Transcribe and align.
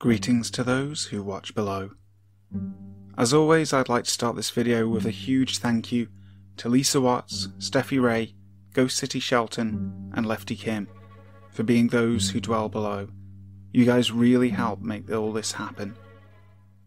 Greetings 0.00 0.52
to 0.52 0.62
those 0.62 1.06
who 1.06 1.24
watch 1.24 1.56
below. 1.56 1.90
As 3.16 3.34
always, 3.34 3.72
I'd 3.72 3.88
like 3.88 4.04
to 4.04 4.10
start 4.12 4.36
this 4.36 4.50
video 4.50 4.86
with 4.86 5.06
a 5.06 5.10
huge 5.10 5.58
thank 5.58 5.90
you 5.90 6.06
to 6.58 6.68
Lisa 6.68 7.00
Watts, 7.00 7.48
Steffi 7.58 8.00
Ray, 8.00 8.36
Ghost 8.72 8.96
City 8.96 9.18
Shelton, 9.18 10.12
and 10.14 10.24
Lefty 10.24 10.54
Kim 10.54 10.86
for 11.50 11.64
being 11.64 11.88
those 11.88 12.30
who 12.30 12.38
dwell 12.40 12.68
below. 12.68 13.08
You 13.72 13.84
guys 13.84 14.12
really 14.12 14.50
help 14.50 14.80
make 14.80 15.10
all 15.10 15.32
this 15.32 15.50
happen. 15.50 15.96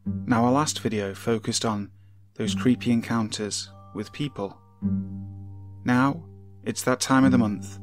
Now, 0.05 0.45
our 0.45 0.51
last 0.53 0.79
video 0.79 1.13
focused 1.13 1.65
on 1.65 1.91
those 2.35 2.55
creepy 2.55 2.93
encounters 2.93 3.73
with 3.93 4.13
people. 4.13 4.57
Now, 5.83 6.23
it's 6.63 6.83
that 6.83 7.01
time 7.01 7.25
of 7.25 7.33
the 7.33 7.37
month 7.37 7.77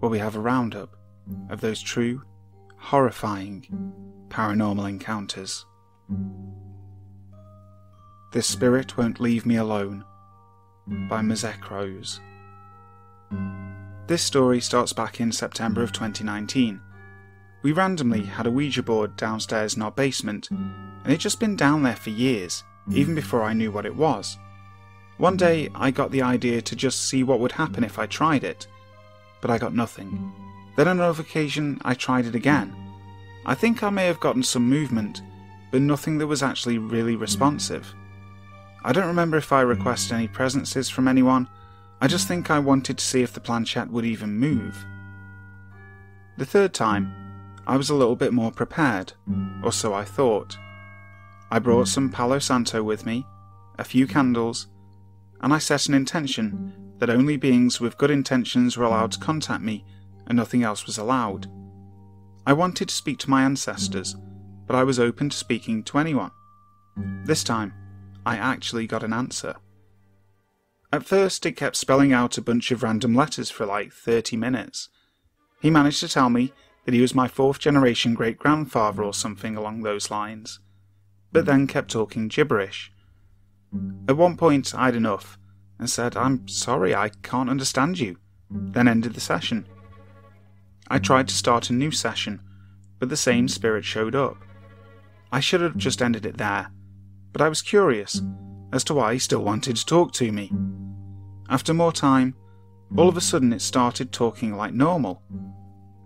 where 0.00 0.10
we 0.10 0.18
have 0.18 0.36
a 0.36 0.40
roundup 0.40 0.96
of 1.48 1.62
those 1.62 1.80
true, 1.80 2.20
horrifying, 2.76 3.66
paranormal 4.28 4.88
encounters. 4.88 5.64
This 8.32 8.46
Spirit 8.46 8.96
Won't 8.96 9.20
Leave 9.20 9.46
Me 9.46 9.56
Alone 9.56 10.04
by 10.86 11.20
Mazek 11.20 11.70
Rose. 11.70 12.20
This 14.06 14.22
story 14.22 14.60
starts 14.60 14.92
back 14.92 15.20
in 15.20 15.32
September 15.32 15.82
of 15.82 15.92
2019. 15.92 16.80
We 17.62 17.72
randomly 17.72 18.22
had 18.24 18.46
a 18.46 18.50
Ouija 18.50 18.82
board 18.82 19.16
downstairs 19.16 19.74
in 19.74 19.82
our 19.82 19.90
basement, 19.90 20.50
and 20.50 21.06
it'd 21.06 21.20
just 21.20 21.40
been 21.40 21.56
down 21.56 21.82
there 21.82 21.96
for 21.96 22.10
years, 22.10 22.62
even 22.92 23.14
before 23.14 23.42
I 23.42 23.52
knew 23.52 23.72
what 23.72 23.86
it 23.86 23.96
was. 23.96 24.38
One 25.16 25.36
day 25.36 25.70
I 25.74 25.90
got 25.90 26.10
the 26.10 26.22
idea 26.22 26.62
to 26.62 26.76
just 26.76 27.08
see 27.08 27.22
what 27.22 27.40
would 27.40 27.52
happen 27.52 27.82
if 27.82 27.98
I 27.98 28.06
tried 28.06 28.44
it, 28.44 28.66
but 29.40 29.50
I 29.50 29.58
got 29.58 29.74
nothing. 29.74 30.32
Then 30.76 30.88
on 30.88 30.98
another 30.98 31.22
occasion 31.22 31.80
I 31.84 31.94
tried 31.94 32.26
it 32.26 32.34
again. 32.34 32.85
I 33.46 33.54
think 33.54 33.82
I 33.82 33.90
may 33.90 34.06
have 34.06 34.18
gotten 34.18 34.42
some 34.42 34.68
movement, 34.68 35.22
but 35.70 35.80
nothing 35.80 36.18
that 36.18 36.26
was 36.26 36.42
actually 36.42 36.78
really 36.78 37.14
responsive. 37.14 37.94
I 38.84 38.92
don't 38.92 39.06
remember 39.06 39.36
if 39.36 39.52
I 39.52 39.60
requested 39.60 40.12
any 40.12 40.26
presences 40.26 40.90
from 40.90 41.06
anyone, 41.06 41.48
I 42.00 42.08
just 42.08 42.28
think 42.28 42.50
I 42.50 42.58
wanted 42.58 42.98
to 42.98 43.04
see 43.04 43.22
if 43.22 43.32
the 43.32 43.40
planchette 43.40 43.90
would 43.90 44.04
even 44.04 44.36
move. 44.36 44.84
The 46.36 46.44
third 46.44 46.74
time, 46.74 47.14
I 47.66 47.76
was 47.76 47.88
a 47.88 47.94
little 47.94 48.16
bit 48.16 48.32
more 48.32 48.50
prepared, 48.50 49.12
or 49.62 49.72
so 49.72 49.94
I 49.94 50.04
thought. 50.04 50.58
I 51.50 51.60
brought 51.60 51.88
some 51.88 52.10
Palo 52.10 52.40
Santo 52.40 52.82
with 52.82 53.06
me, 53.06 53.24
a 53.78 53.84
few 53.84 54.06
candles, 54.08 54.66
and 55.40 55.54
I 55.54 55.58
set 55.58 55.86
an 55.86 55.94
intention 55.94 56.94
that 56.98 57.10
only 57.10 57.36
beings 57.36 57.80
with 57.80 57.98
good 57.98 58.10
intentions 58.10 58.76
were 58.76 58.84
allowed 58.84 59.12
to 59.12 59.20
contact 59.20 59.62
me 59.62 59.84
and 60.26 60.36
nothing 60.36 60.62
else 60.64 60.86
was 60.86 60.98
allowed. 60.98 61.46
I 62.46 62.52
wanted 62.52 62.88
to 62.88 62.94
speak 62.94 63.18
to 63.18 63.30
my 63.30 63.42
ancestors, 63.42 64.14
but 64.66 64.76
I 64.76 64.84
was 64.84 65.00
open 65.00 65.30
to 65.30 65.36
speaking 65.36 65.82
to 65.84 65.98
anyone. 65.98 66.30
This 67.24 67.42
time, 67.42 67.74
I 68.24 68.36
actually 68.36 68.86
got 68.86 69.02
an 69.02 69.12
answer. 69.12 69.56
At 70.92 71.04
first, 71.04 71.44
it 71.44 71.56
kept 71.56 71.74
spelling 71.74 72.12
out 72.12 72.38
a 72.38 72.42
bunch 72.42 72.70
of 72.70 72.84
random 72.84 73.14
letters 73.14 73.50
for 73.50 73.66
like 73.66 73.92
30 73.92 74.36
minutes. 74.36 74.88
He 75.60 75.70
managed 75.70 76.00
to 76.00 76.08
tell 76.08 76.30
me 76.30 76.52
that 76.84 76.94
he 76.94 77.00
was 77.00 77.14
my 77.14 77.26
fourth 77.26 77.58
generation 77.58 78.14
great 78.14 78.38
grandfather 78.38 79.02
or 79.02 79.12
something 79.12 79.56
along 79.56 79.82
those 79.82 80.10
lines, 80.10 80.60
but 81.32 81.46
then 81.46 81.66
kept 81.66 81.90
talking 81.90 82.28
gibberish. 82.28 82.92
At 84.08 84.16
one 84.16 84.36
point, 84.36 84.72
I'd 84.72 84.94
enough 84.94 85.36
and 85.80 85.90
said, 85.90 86.16
I'm 86.16 86.46
sorry, 86.46 86.94
I 86.94 87.08
can't 87.22 87.50
understand 87.50 87.98
you, 87.98 88.18
then 88.48 88.86
ended 88.86 89.14
the 89.14 89.20
session. 89.20 89.66
I 90.88 90.98
tried 90.98 91.28
to 91.28 91.34
start 91.34 91.70
a 91.70 91.72
new 91.72 91.90
session, 91.90 92.40
but 92.98 93.08
the 93.08 93.16
same 93.16 93.48
spirit 93.48 93.84
showed 93.84 94.14
up. 94.14 94.36
I 95.32 95.40
should 95.40 95.60
have 95.60 95.76
just 95.76 96.00
ended 96.00 96.24
it 96.24 96.38
there, 96.38 96.70
but 97.32 97.42
I 97.42 97.48
was 97.48 97.62
curious 97.62 98.22
as 98.72 98.84
to 98.84 98.94
why 98.94 99.12
he 99.12 99.18
still 99.18 99.42
wanted 99.42 99.76
to 99.76 99.86
talk 99.86 100.12
to 100.14 100.30
me. 100.30 100.52
After 101.48 101.74
more 101.74 101.92
time, 101.92 102.34
all 102.96 103.08
of 103.08 103.16
a 103.16 103.20
sudden 103.20 103.52
it 103.52 103.62
started 103.62 104.12
talking 104.12 104.56
like 104.56 104.74
normal. 104.74 105.22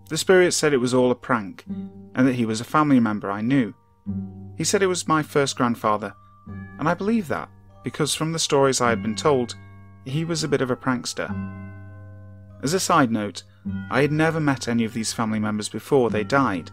The 0.09 0.19
spirit 0.19 0.53
said 0.53 0.73
it 0.73 0.79
was 0.79 0.95
all 0.95 1.11
a 1.11 1.15
prank 1.15 1.65
and 1.69 2.27
that 2.27 2.35
he 2.35 2.47
was 2.47 2.61
a 2.61 2.65
family 2.65 3.01
member 3.01 3.31
I 3.31 3.43
knew. 3.43 3.75
He 4.57 4.65
said 4.65 4.83
it 4.83 4.87
was 4.87 5.07
my 5.07 5.23
first 5.23 5.57
grandfather, 5.57 6.15
and 6.79 6.89
I 6.89 6.95
believe 6.95 7.29
that 7.29 7.49
because 7.85 8.15
from 8.15 8.33
the 8.33 8.39
stories 8.39 8.81
I 8.81 8.91
had 8.91 9.03
been 9.03 9.15
told, 9.15 9.55
he 10.05 10.25
was 10.25 10.43
a 10.43 10.49
bit 10.49 10.61
of 10.61 10.71
a 10.71 10.77
prankster. 10.77 11.31
As 12.63 12.75
a 12.75 12.81
side 12.81 13.11
note, 13.11 13.45
I 13.91 14.03
had 14.03 14.13
never 14.13 14.41
met 14.41 14.69
any 14.69 14.85
of 14.85 14.95
these 14.95 15.13
family 15.13 15.39
members 15.39 15.69
before 15.69 16.11
they 16.11 16.25
died, 16.25 16.71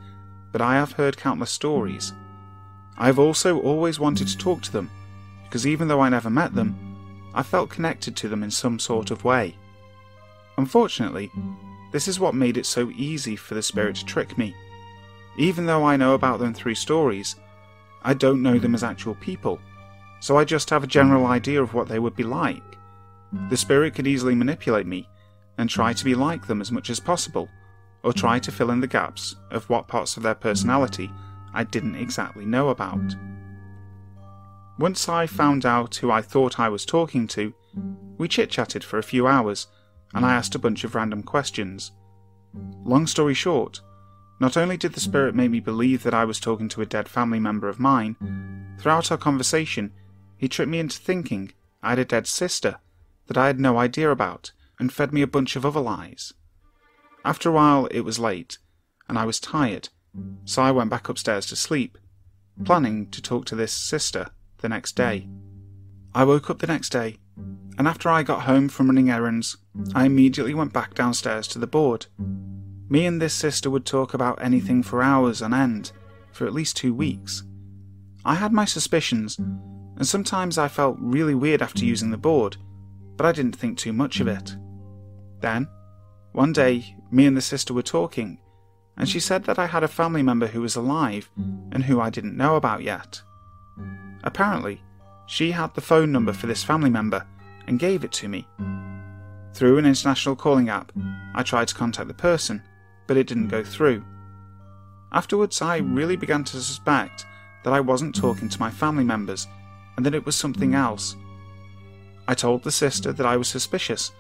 but 0.52 0.62
I 0.62 0.76
have 0.76 0.94
heard 0.94 1.18
countless 1.18 1.52
stories. 1.52 2.14
I 2.98 3.08
have 3.08 3.20
also 3.20 3.60
always 3.60 4.00
wanted 4.00 4.28
to 4.30 4.38
talk 4.38 4.62
to 4.64 4.72
them, 4.72 4.90
because 5.44 5.68
even 5.68 5.88
though 5.88 6.02
I 6.02 6.10
never 6.10 6.30
met 6.30 6.56
them, 6.56 6.78
I 7.34 7.44
felt 7.44 7.70
connected 7.70 8.16
to 8.18 8.30
them 8.30 8.44
in 8.44 8.52
some 8.52 8.80
sort 8.80 9.12
of 9.12 9.24
way. 9.24 9.58
Unfortunately, 10.58 11.32
this 11.92 12.08
is 12.08 12.20
what 12.20 12.34
made 12.34 12.58
it 12.58 12.66
so 12.66 12.90
easy 12.92 13.36
for 13.36 13.54
the 13.54 13.62
spirit 13.62 13.98
to 13.98 14.06
trick 14.06 14.38
me. 14.38 14.56
Even 15.38 15.66
though 15.66 15.84
I 15.84 15.98
know 15.98 16.14
about 16.14 16.40
them 16.40 16.54
through 16.54 16.76
stories, 16.76 17.36
I 18.02 18.14
don't 18.14 18.42
know 18.42 18.58
them 18.58 18.74
as 18.74 18.84
actual 18.84 19.16
people, 19.16 19.60
so 20.20 20.38
I 20.38 20.46
just 20.46 20.70
have 20.70 20.84
a 20.84 20.88
general 20.88 21.28
idea 21.28 21.62
of 21.62 21.74
what 21.74 21.88
they 21.88 22.00
would 22.00 22.16
be 22.16 22.24
like. 22.24 22.64
The 23.50 23.58
spirit 23.58 23.94
could 23.94 24.08
easily 24.08 24.34
manipulate 24.34 24.88
me 24.88 25.10
and 25.58 25.70
try 25.70 25.94
to 25.94 26.06
be 26.06 26.16
like 26.16 26.48
them 26.48 26.62
as 26.62 26.72
much 26.72 26.90
as 26.90 27.00
possible, 27.00 27.50
or 28.04 28.14
try 28.14 28.40
to 28.40 28.52
fill 28.52 28.72
in 28.72 28.80
the 28.80 28.88
gaps 28.88 29.36
of 29.52 29.70
what 29.70 29.88
parts 29.88 30.18
of 30.18 30.24
their 30.24 30.36
personality 30.36 31.12
I 31.54 31.64
didn't 31.64 31.96
exactly 31.96 32.46
know 32.46 32.70
about. 32.70 33.16
Once 34.80 35.10
I 35.10 35.26
found 35.26 35.66
out 35.66 35.96
who 35.96 36.12
I 36.12 36.22
thought 36.22 36.60
I 36.60 36.70
was 36.70 36.86
talking 36.86 37.28
to, 37.30 37.54
we 38.18 38.28
chit 38.28 38.52
chatted 38.52 38.84
for 38.84 39.00
a 39.00 39.04
few 39.04 39.26
hours 39.26 39.68
and 40.14 40.26
I 40.26 40.34
asked 40.34 40.56
a 40.56 40.60
bunch 40.60 40.84
of 40.84 40.96
random 40.96 41.24
questions. 41.24 41.92
Long 42.86 43.08
story 43.08 43.34
short, 43.34 43.82
not 44.40 44.56
only 44.56 44.78
did 44.78 44.94
the 44.94 45.00
spirit 45.00 45.36
make 45.36 45.52
me 45.52 45.60
believe 45.60 46.04
that 46.04 46.14
I 46.14 46.26
was 46.26 46.40
talking 46.40 46.70
to 46.70 46.82
a 46.82 46.86
dead 46.86 47.10
family 47.10 47.40
member 47.40 47.68
of 47.68 47.80
mine, 47.80 48.16
throughout 48.80 49.12
our 49.12 49.18
conversation, 49.18 49.92
he 50.38 50.48
tricked 50.48 50.70
me 50.70 50.80
into 50.80 51.00
thinking 51.00 51.52
I 51.82 51.90
had 51.90 52.00
a 52.00 52.06
dead 52.06 52.28
sister 52.28 52.78
that 53.26 53.38
I 53.38 53.48
had 53.48 53.60
no 53.60 53.78
idea 53.78 54.12
about 54.12 54.52
and 54.80 54.92
fed 54.92 55.14
me 55.14 55.22
a 55.22 55.28
bunch 55.28 55.56
of 55.56 55.66
other 55.66 55.80
lies. 55.80 56.34
After 57.26 57.50
a 57.50 57.54
while, 57.54 57.88
it 57.88 58.02
was 58.02 58.20
late, 58.20 58.58
and 59.10 59.18
I 59.18 59.26
was 59.26 59.40
tired, 59.40 59.90
so 60.46 60.62
I 60.62 60.72
went 60.72 60.90
back 60.90 61.10
upstairs 61.10 61.46
to 61.48 61.56
sleep, 61.56 61.98
planning 62.64 63.10
to 63.12 63.22
talk 63.22 63.46
to 63.46 63.56
this 63.56 63.74
sister 63.74 64.28
the 64.60 64.70
next 64.70 64.96
day. 64.96 65.28
I 66.14 66.24
woke 66.24 66.50
up 66.50 66.60
the 66.60 66.68
next 66.68 66.90
day, 66.90 67.18
and 67.78 67.88
after 67.88 68.10
I 68.10 68.24
got 68.24 68.44
home 68.44 68.70
from 68.70 68.88
running 68.88 69.10
errands, 69.10 69.58
I 69.94 70.06
immediately 70.06 70.54
went 70.54 70.74
back 70.74 70.96
downstairs 70.96 71.48
to 71.50 71.60
the 71.60 71.68
board. 71.68 72.08
Me 72.90 73.06
and 73.06 73.22
this 73.22 73.34
sister 73.34 73.70
would 73.70 73.86
talk 73.86 74.14
about 74.14 74.42
anything 74.42 74.82
for 74.82 75.04
hours 75.04 75.42
on 75.42 75.54
end, 75.54 75.92
for 76.32 76.48
at 76.48 76.54
least 76.54 76.78
two 76.78 76.94
weeks. 76.94 77.44
I 78.26 78.36
had 78.36 78.54
my 78.54 78.66
suspicions, 78.66 79.38
and 79.38 80.08
sometimes 80.08 80.58
I 80.58 80.68
felt 80.68 80.98
really 81.00 81.36
weird 81.36 81.62
after 81.62 81.86
using 81.86 82.12
the 82.12 82.18
board, 82.18 82.58
but 83.16 83.26
I 83.26 83.32
didn't 83.32 83.56
think 83.56 83.78
too 83.78 83.94
much 83.94 84.20
of 84.20 84.28
it. 84.28 84.56
Then, 85.40 85.68
one 86.32 86.54
day, 86.54 86.96
me 87.12 87.26
and 87.26 87.38
the 87.38 87.42
sister 87.42 87.74
were 87.74 87.82
talking, 87.82 88.40
and 88.98 89.08
she 89.08 89.20
said 89.20 89.44
that 89.46 89.60
I 89.60 89.68
had 89.68 89.84
a 89.84 89.88
family 89.88 90.24
member 90.24 90.48
who 90.48 90.62
was 90.62 90.76
alive 90.76 91.30
and 91.72 91.84
who 91.84 92.00
I 92.00 92.10
didn't 92.10 92.38
know 92.38 92.56
about 92.56 92.84
yet. 92.84 93.22
Apparently, 94.24 94.82
she 95.28 95.52
had 95.52 95.74
the 95.74 95.82
phone 95.82 96.12
number 96.12 96.34
for 96.34 96.48
this 96.48 96.64
family 96.64 96.90
member 96.90 97.26
and 97.68 97.80
gave 97.80 98.04
it 98.04 98.12
to 98.14 98.28
me. 98.28 98.48
Through 99.54 99.78
an 99.78 99.86
international 99.86 100.36
calling 100.36 100.70
app, 100.70 100.92
I 101.36 101.44
tried 101.44 101.68
to 101.68 101.76
contact 101.76 102.08
the 102.08 102.14
person, 102.14 102.64
but 103.08 103.18
it 103.18 103.28
didn't 103.28 103.50
go 103.50 103.64
through. 103.64 104.04
Afterwards, 105.12 105.62
I 105.62 105.78
really 105.78 106.16
began 106.16 106.44
to 106.46 106.58
suspect 106.58 107.26
that 107.64 107.74
I 107.74 107.80
wasn't 107.80 108.16
talking 108.16 108.50
to 108.50 108.60
my 108.60 108.70
family 108.70 109.04
members 109.04 109.48
and 109.96 110.06
that 110.06 110.16
it 110.16 110.26
was 110.26 110.36
something 110.36 110.76
else. 110.76 111.16
I 112.28 112.34
told 112.34 112.64
the 112.64 112.72
sister 112.72 113.14
that 113.14 113.26
I 113.26 113.38
was 113.38 113.48
suspicious 113.48 114.12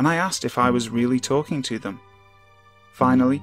and 0.00 0.08
I 0.08 0.16
asked 0.16 0.46
if 0.46 0.56
I 0.56 0.70
was 0.70 0.88
really 0.88 1.20
talking 1.20 1.60
to 1.60 1.78
them. 1.78 2.00
Finally, 2.94 3.42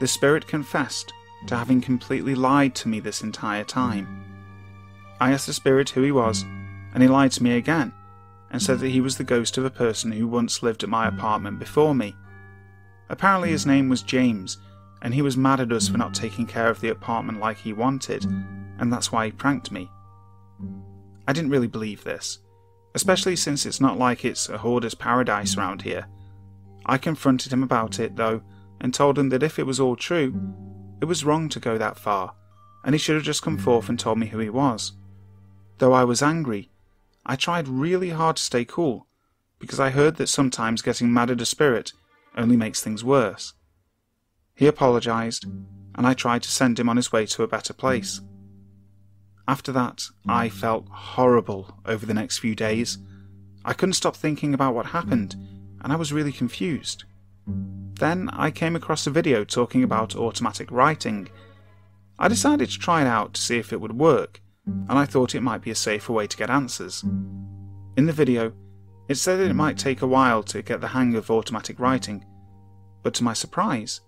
the 0.00 0.08
spirit 0.08 0.48
confessed 0.48 1.12
to 1.46 1.56
having 1.56 1.80
completely 1.80 2.34
lied 2.34 2.74
to 2.74 2.88
me 2.88 2.98
this 2.98 3.22
entire 3.22 3.62
time. 3.62 4.08
I 5.20 5.30
asked 5.30 5.46
the 5.46 5.52
spirit 5.52 5.90
who 5.90 6.02
he 6.02 6.10
was, 6.10 6.42
and 6.92 7.04
he 7.04 7.08
lied 7.08 7.30
to 7.32 7.42
me 7.44 7.56
again 7.56 7.92
and 8.50 8.60
said 8.60 8.80
that 8.80 8.88
he 8.88 9.00
was 9.00 9.16
the 9.16 9.22
ghost 9.22 9.56
of 9.58 9.64
a 9.64 9.70
person 9.70 10.10
who 10.10 10.26
once 10.26 10.60
lived 10.60 10.82
at 10.82 10.88
my 10.88 11.06
apartment 11.06 11.60
before 11.60 11.94
me. 11.94 12.16
Apparently, 13.08 13.50
his 13.50 13.64
name 13.64 13.88
was 13.88 14.02
James, 14.02 14.58
and 15.02 15.14
he 15.14 15.22
was 15.22 15.36
mad 15.36 15.60
at 15.60 15.70
us 15.70 15.86
for 15.86 15.98
not 15.98 16.14
taking 16.14 16.48
care 16.48 16.68
of 16.68 16.80
the 16.80 16.88
apartment 16.88 17.38
like 17.38 17.58
he 17.58 17.72
wanted, 17.72 18.24
and 18.24 18.92
that's 18.92 19.12
why 19.12 19.26
he 19.26 19.30
pranked 19.30 19.70
me. 19.70 19.88
I 21.28 21.32
didn't 21.32 21.52
really 21.52 21.68
believe 21.68 22.02
this, 22.02 22.40
especially 22.94 23.36
since 23.36 23.64
it's 23.64 23.80
not 23.80 23.98
like 23.98 24.24
it's 24.24 24.48
a 24.48 24.58
hoarder's 24.58 24.94
paradise 24.94 25.56
around 25.56 25.82
here. 25.82 26.06
I 26.86 26.98
confronted 26.98 27.52
him 27.52 27.62
about 27.62 27.98
it, 28.00 28.16
though, 28.16 28.42
and 28.80 28.92
told 28.92 29.18
him 29.18 29.28
that 29.30 29.42
if 29.42 29.58
it 29.58 29.66
was 29.66 29.80
all 29.80 29.96
true, 29.96 30.34
it 31.00 31.04
was 31.04 31.24
wrong 31.24 31.48
to 31.50 31.60
go 31.60 31.78
that 31.78 31.98
far, 31.98 32.34
and 32.84 32.94
he 32.94 32.98
should 32.98 33.14
have 33.14 33.24
just 33.24 33.42
come 33.42 33.58
forth 33.58 33.88
and 33.88 33.98
told 33.98 34.18
me 34.18 34.26
who 34.26 34.38
he 34.38 34.50
was. 34.50 34.92
Though 35.78 35.92
I 35.92 36.04
was 36.04 36.22
angry, 36.22 36.70
I 37.24 37.36
tried 37.36 37.68
really 37.68 38.10
hard 38.10 38.36
to 38.36 38.42
stay 38.42 38.64
cool, 38.64 39.06
because 39.58 39.78
I 39.78 39.90
heard 39.90 40.16
that 40.16 40.28
sometimes 40.28 40.82
getting 40.82 41.12
mad 41.12 41.30
at 41.30 41.40
a 41.40 41.46
spirit 41.46 41.92
only 42.36 42.56
makes 42.56 42.82
things 42.82 43.04
worse. 43.04 43.54
He 44.54 44.66
apologised, 44.66 45.44
and 45.94 46.06
I 46.06 46.14
tried 46.14 46.42
to 46.42 46.50
send 46.50 46.78
him 46.78 46.88
on 46.88 46.96
his 46.96 47.12
way 47.12 47.26
to 47.26 47.42
a 47.42 47.48
better 47.48 47.72
place. 47.72 48.20
After 49.52 49.70
that, 49.72 50.08
I 50.26 50.48
mm. 50.48 50.50
felt 50.50 50.88
horrible 50.88 51.76
over 51.84 52.06
the 52.06 52.14
next 52.14 52.38
few 52.38 52.54
days. 52.54 52.96
I 53.66 53.74
couldn't 53.74 54.00
stop 54.00 54.16
thinking 54.16 54.54
about 54.54 54.74
what 54.74 54.86
happened, 54.86 55.36
and 55.82 55.92
I 55.92 55.96
was 55.96 56.10
really 56.10 56.32
confused. 56.32 57.04
Then 58.00 58.30
I 58.32 58.50
came 58.50 58.74
across 58.74 59.06
a 59.06 59.10
video 59.10 59.44
talking 59.44 59.84
about 59.84 60.16
automatic 60.16 60.70
writing. 60.70 61.28
I 62.18 62.28
decided 62.28 62.70
to 62.70 62.78
try 62.78 63.02
it 63.02 63.06
out 63.06 63.34
to 63.34 63.42
see 63.42 63.58
if 63.58 63.74
it 63.74 63.80
would 63.82 63.98
work, 63.98 64.40
and 64.64 64.98
I 64.98 65.04
thought 65.04 65.34
it 65.34 65.42
might 65.42 65.60
be 65.60 65.70
a 65.70 65.74
safer 65.74 66.14
way 66.14 66.26
to 66.26 66.36
get 66.38 66.48
answers. 66.48 67.02
In 67.98 68.06
the 68.06 68.18
video, 68.22 68.54
it 69.10 69.16
said 69.16 69.38
that 69.38 69.50
it 69.50 69.62
might 69.64 69.76
take 69.76 70.00
a 70.00 70.06
while 70.06 70.42
to 70.44 70.62
get 70.62 70.80
the 70.80 70.94
hang 70.96 71.14
of 71.14 71.30
automatic 71.30 71.78
writing, 71.78 72.24
but 73.02 73.12
to 73.16 73.22
my 73.22 73.34
surprise, 73.34 74.00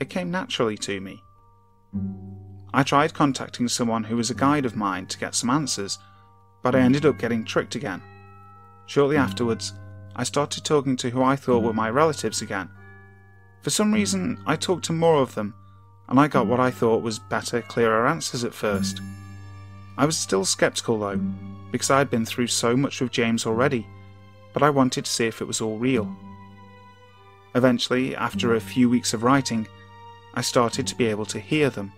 it 0.00 0.08
came 0.08 0.30
naturally 0.30 0.78
to 0.78 1.02
me. 1.02 1.22
I 2.72 2.82
tried 2.82 3.14
contacting 3.14 3.68
someone 3.68 4.04
who 4.04 4.16
was 4.16 4.30
a 4.30 4.34
guide 4.34 4.64
of 4.64 4.76
mine 4.76 5.06
to 5.06 5.18
get 5.18 5.34
some 5.34 5.50
answers, 5.50 5.98
but 6.62 6.74
I 6.74 6.80
ended 6.80 7.04
up 7.04 7.18
getting 7.18 7.44
tricked 7.44 7.74
again. 7.74 8.02
Shortly 8.86 9.16
afterwards, 9.16 9.72
I 10.14 10.24
started 10.24 10.64
talking 10.64 10.96
to 10.98 11.10
who 11.10 11.22
I 11.22 11.36
thought 11.36 11.62
were 11.62 11.72
my 11.72 11.90
relatives 11.90 12.42
again. 12.42 12.68
For 13.62 13.70
some 13.70 13.92
reason, 13.92 14.42
I 14.46 14.56
talked 14.56 14.84
to 14.86 14.92
more 14.92 15.20
of 15.20 15.34
them, 15.34 15.54
and 16.08 16.18
I 16.18 16.28
got 16.28 16.46
what 16.46 16.60
I 16.60 16.70
thought 16.70 17.02
was 17.02 17.18
better, 17.18 17.62
clearer 17.62 18.06
answers 18.06 18.44
at 18.44 18.54
first. 18.54 19.00
I 19.98 20.06
was 20.06 20.16
still 20.16 20.44
skeptical 20.44 20.98
though, 20.98 21.20
because 21.70 21.90
I 21.90 21.98
had 21.98 22.10
been 22.10 22.24
through 22.24 22.48
so 22.48 22.76
much 22.76 23.00
with 23.00 23.12
James 23.12 23.46
already, 23.46 23.86
but 24.52 24.62
I 24.62 24.70
wanted 24.70 25.04
to 25.04 25.10
see 25.10 25.26
if 25.26 25.40
it 25.40 25.46
was 25.46 25.60
all 25.60 25.78
real. 25.78 26.14
Eventually, 27.54 28.14
after 28.16 28.54
a 28.54 28.60
few 28.60 28.88
weeks 28.88 29.12
of 29.12 29.22
writing, 29.22 29.66
I 30.34 30.40
started 30.40 30.86
to 30.86 30.96
be 30.96 31.06
able 31.06 31.26
to 31.26 31.40
hear 31.40 31.68
them. 31.68 31.92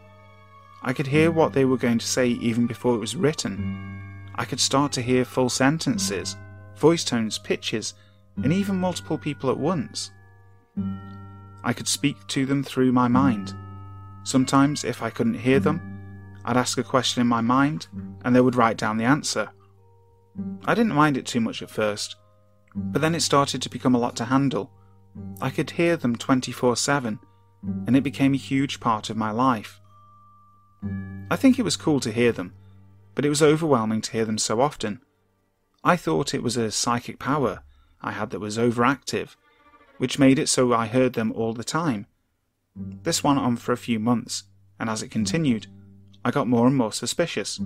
I 0.84 0.92
could 0.92 1.06
hear 1.06 1.30
what 1.30 1.52
they 1.52 1.64
were 1.64 1.76
going 1.76 1.98
to 1.98 2.06
say 2.06 2.28
even 2.28 2.66
before 2.66 2.96
it 2.96 3.00
was 3.00 3.14
written. 3.14 4.30
I 4.34 4.44
could 4.44 4.60
start 4.60 4.90
to 4.92 5.02
hear 5.02 5.24
full 5.24 5.48
sentences, 5.48 6.36
voice 6.76 7.04
tones, 7.04 7.38
pitches, 7.38 7.94
and 8.42 8.52
even 8.52 8.76
multiple 8.76 9.18
people 9.18 9.50
at 9.50 9.58
once. 9.58 10.10
I 11.62 11.72
could 11.72 11.86
speak 11.86 12.26
to 12.28 12.46
them 12.46 12.64
through 12.64 12.92
my 12.92 13.06
mind. 13.06 13.54
Sometimes, 14.24 14.84
if 14.84 15.02
I 15.02 15.10
couldn't 15.10 15.34
hear 15.34 15.60
them, 15.60 15.80
I'd 16.44 16.56
ask 16.56 16.78
a 16.78 16.82
question 16.82 17.20
in 17.20 17.28
my 17.28 17.40
mind, 17.40 17.86
and 18.24 18.34
they 18.34 18.40
would 18.40 18.56
write 18.56 18.76
down 18.76 18.96
the 18.96 19.04
answer. 19.04 19.50
I 20.64 20.74
didn't 20.74 20.94
mind 20.94 21.16
it 21.16 21.26
too 21.26 21.40
much 21.40 21.62
at 21.62 21.70
first, 21.70 22.16
but 22.74 23.02
then 23.02 23.14
it 23.14 23.20
started 23.20 23.62
to 23.62 23.70
become 23.70 23.94
a 23.94 23.98
lot 23.98 24.16
to 24.16 24.24
handle. 24.24 24.72
I 25.40 25.50
could 25.50 25.72
hear 25.72 25.96
them 25.96 26.16
24 26.16 26.76
7, 26.76 27.20
and 27.86 27.96
it 27.96 28.02
became 28.02 28.34
a 28.34 28.38
huge 28.38 28.80
part 28.80 29.10
of 29.10 29.16
my 29.16 29.30
life. 29.30 29.81
I 31.30 31.36
think 31.36 31.58
it 31.58 31.62
was 31.62 31.76
cool 31.76 32.00
to 32.00 32.12
hear 32.12 32.32
them, 32.32 32.52
but 33.14 33.24
it 33.24 33.28
was 33.28 33.42
overwhelming 33.42 34.00
to 34.02 34.12
hear 34.12 34.24
them 34.24 34.38
so 34.38 34.60
often. 34.60 35.00
I 35.84 35.96
thought 35.96 36.34
it 36.34 36.42
was 36.42 36.56
a 36.56 36.70
psychic 36.70 37.18
power 37.18 37.62
I 38.00 38.12
had 38.12 38.30
that 38.30 38.40
was 38.40 38.58
overactive, 38.58 39.36
which 39.98 40.18
made 40.18 40.38
it 40.38 40.48
so 40.48 40.72
I 40.72 40.86
heard 40.86 41.14
them 41.14 41.32
all 41.32 41.54
the 41.54 41.64
time. 41.64 42.06
This 42.76 43.22
went 43.22 43.38
on 43.38 43.56
for 43.56 43.72
a 43.72 43.76
few 43.76 43.98
months, 43.98 44.44
and 44.78 44.88
as 44.88 45.02
it 45.02 45.10
continued, 45.10 45.66
I 46.24 46.30
got 46.30 46.48
more 46.48 46.66
and 46.66 46.76
more 46.76 46.92
suspicious. 46.92 47.60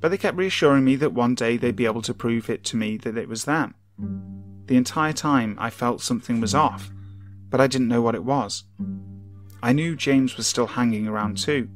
But 0.00 0.10
they 0.10 0.18
kept 0.18 0.36
reassuring 0.36 0.84
me 0.84 0.96
that 0.96 1.12
one 1.12 1.34
day 1.34 1.56
they'd 1.56 1.76
be 1.76 1.86
able 1.86 2.02
to 2.02 2.14
prove 2.14 2.50
it 2.50 2.64
to 2.64 2.76
me 2.76 2.96
that 2.98 3.16
it 3.16 3.28
was 3.28 3.44
them. 3.44 3.74
The 4.66 4.76
entire 4.76 5.12
time 5.12 5.56
I 5.58 5.70
felt 5.70 6.00
something 6.00 6.40
was 6.40 6.54
off, 6.54 6.90
but 7.50 7.60
I 7.60 7.66
didn't 7.66 7.88
know 7.88 8.02
what 8.02 8.14
it 8.14 8.24
was. 8.24 8.64
I 9.62 9.72
knew 9.72 9.96
James 9.96 10.36
was 10.36 10.46
still 10.46 10.66
hanging 10.66 11.06
around 11.06 11.38
too, 11.38 11.68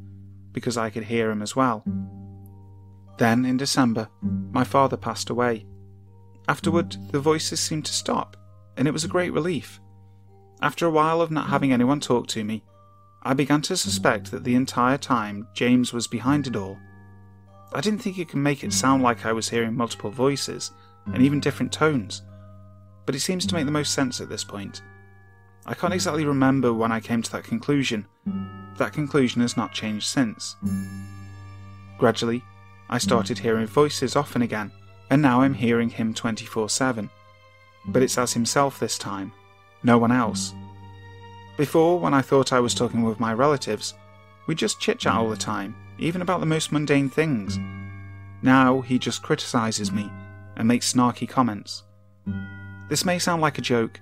because 0.52 0.76
I 0.76 0.90
could 0.90 1.04
hear 1.04 1.30
him 1.30 1.42
as 1.42 1.54
well. 1.54 1.84
Then, 3.18 3.44
in 3.44 3.56
December, 3.56 4.08
my 4.22 4.64
father 4.64 4.96
passed 4.96 5.30
away. 5.30 5.66
Afterward, 6.48 6.96
the 7.10 7.20
voices 7.20 7.60
seemed 7.60 7.84
to 7.86 7.92
stop, 7.92 8.36
and 8.76 8.86
it 8.86 8.92
was 8.92 9.04
a 9.04 9.08
great 9.08 9.32
relief. 9.32 9.80
After 10.62 10.86
a 10.86 10.90
while 10.90 11.20
of 11.20 11.30
not 11.30 11.48
having 11.48 11.72
anyone 11.72 12.00
talk 12.00 12.26
to 12.28 12.44
me, 12.44 12.64
I 13.22 13.34
began 13.34 13.62
to 13.62 13.76
suspect 13.76 14.30
that 14.30 14.44
the 14.44 14.54
entire 14.54 14.98
time 14.98 15.48
James 15.54 15.92
was 15.92 16.06
behind 16.06 16.46
it 16.46 16.56
all. 16.56 16.78
I 17.74 17.80
didn't 17.80 18.00
think 18.00 18.16
you 18.16 18.24
could 18.24 18.38
make 18.38 18.64
it 18.64 18.72
sound 18.72 19.02
like 19.02 19.26
I 19.26 19.32
was 19.32 19.48
hearing 19.48 19.76
multiple 19.76 20.10
voices, 20.10 20.70
and 21.12 21.22
even 21.22 21.40
different 21.40 21.72
tones, 21.72 22.22
but 23.06 23.14
it 23.14 23.20
seems 23.20 23.46
to 23.46 23.54
make 23.54 23.64
the 23.64 23.72
most 23.72 23.94
sense 23.94 24.20
at 24.20 24.28
this 24.28 24.44
point. 24.44 24.82
I 25.68 25.74
can't 25.74 25.92
exactly 25.92 26.24
remember 26.24 26.72
when 26.72 26.90
I 26.90 26.98
came 26.98 27.20
to 27.20 27.30
that 27.32 27.44
conclusion. 27.44 28.06
That 28.78 28.94
conclusion 28.94 29.42
has 29.42 29.54
not 29.54 29.74
changed 29.74 30.06
since. 30.06 30.56
Gradually, 31.98 32.42
I 32.88 32.96
started 32.96 33.38
hearing 33.38 33.66
voices 33.66 34.16
often 34.16 34.40
again, 34.40 34.72
and 35.10 35.20
now 35.20 35.42
I'm 35.42 35.52
hearing 35.52 35.90
him 35.90 36.14
24 36.14 36.70
7. 36.70 37.10
But 37.88 38.02
it's 38.02 38.16
as 38.16 38.32
himself 38.32 38.80
this 38.80 38.96
time, 38.96 39.30
no 39.82 39.98
one 39.98 40.10
else. 40.10 40.54
Before, 41.58 42.00
when 42.00 42.14
I 42.14 42.22
thought 42.22 42.54
I 42.54 42.60
was 42.60 42.72
talking 42.72 43.02
with 43.02 43.20
my 43.20 43.34
relatives, 43.34 43.92
we 44.46 44.54
just 44.54 44.80
chit 44.80 45.00
chat 45.00 45.12
all 45.12 45.28
the 45.28 45.36
time, 45.36 45.76
even 45.98 46.22
about 46.22 46.40
the 46.40 46.46
most 46.46 46.72
mundane 46.72 47.10
things. 47.10 47.58
Now 48.40 48.80
he 48.80 48.98
just 48.98 49.22
criticises 49.22 49.92
me 49.92 50.10
and 50.56 50.66
makes 50.66 50.90
snarky 50.90 51.28
comments. 51.28 51.82
This 52.88 53.04
may 53.04 53.18
sound 53.18 53.42
like 53.42 53.58
a 53.58 53.60
joke, 53.60 54.00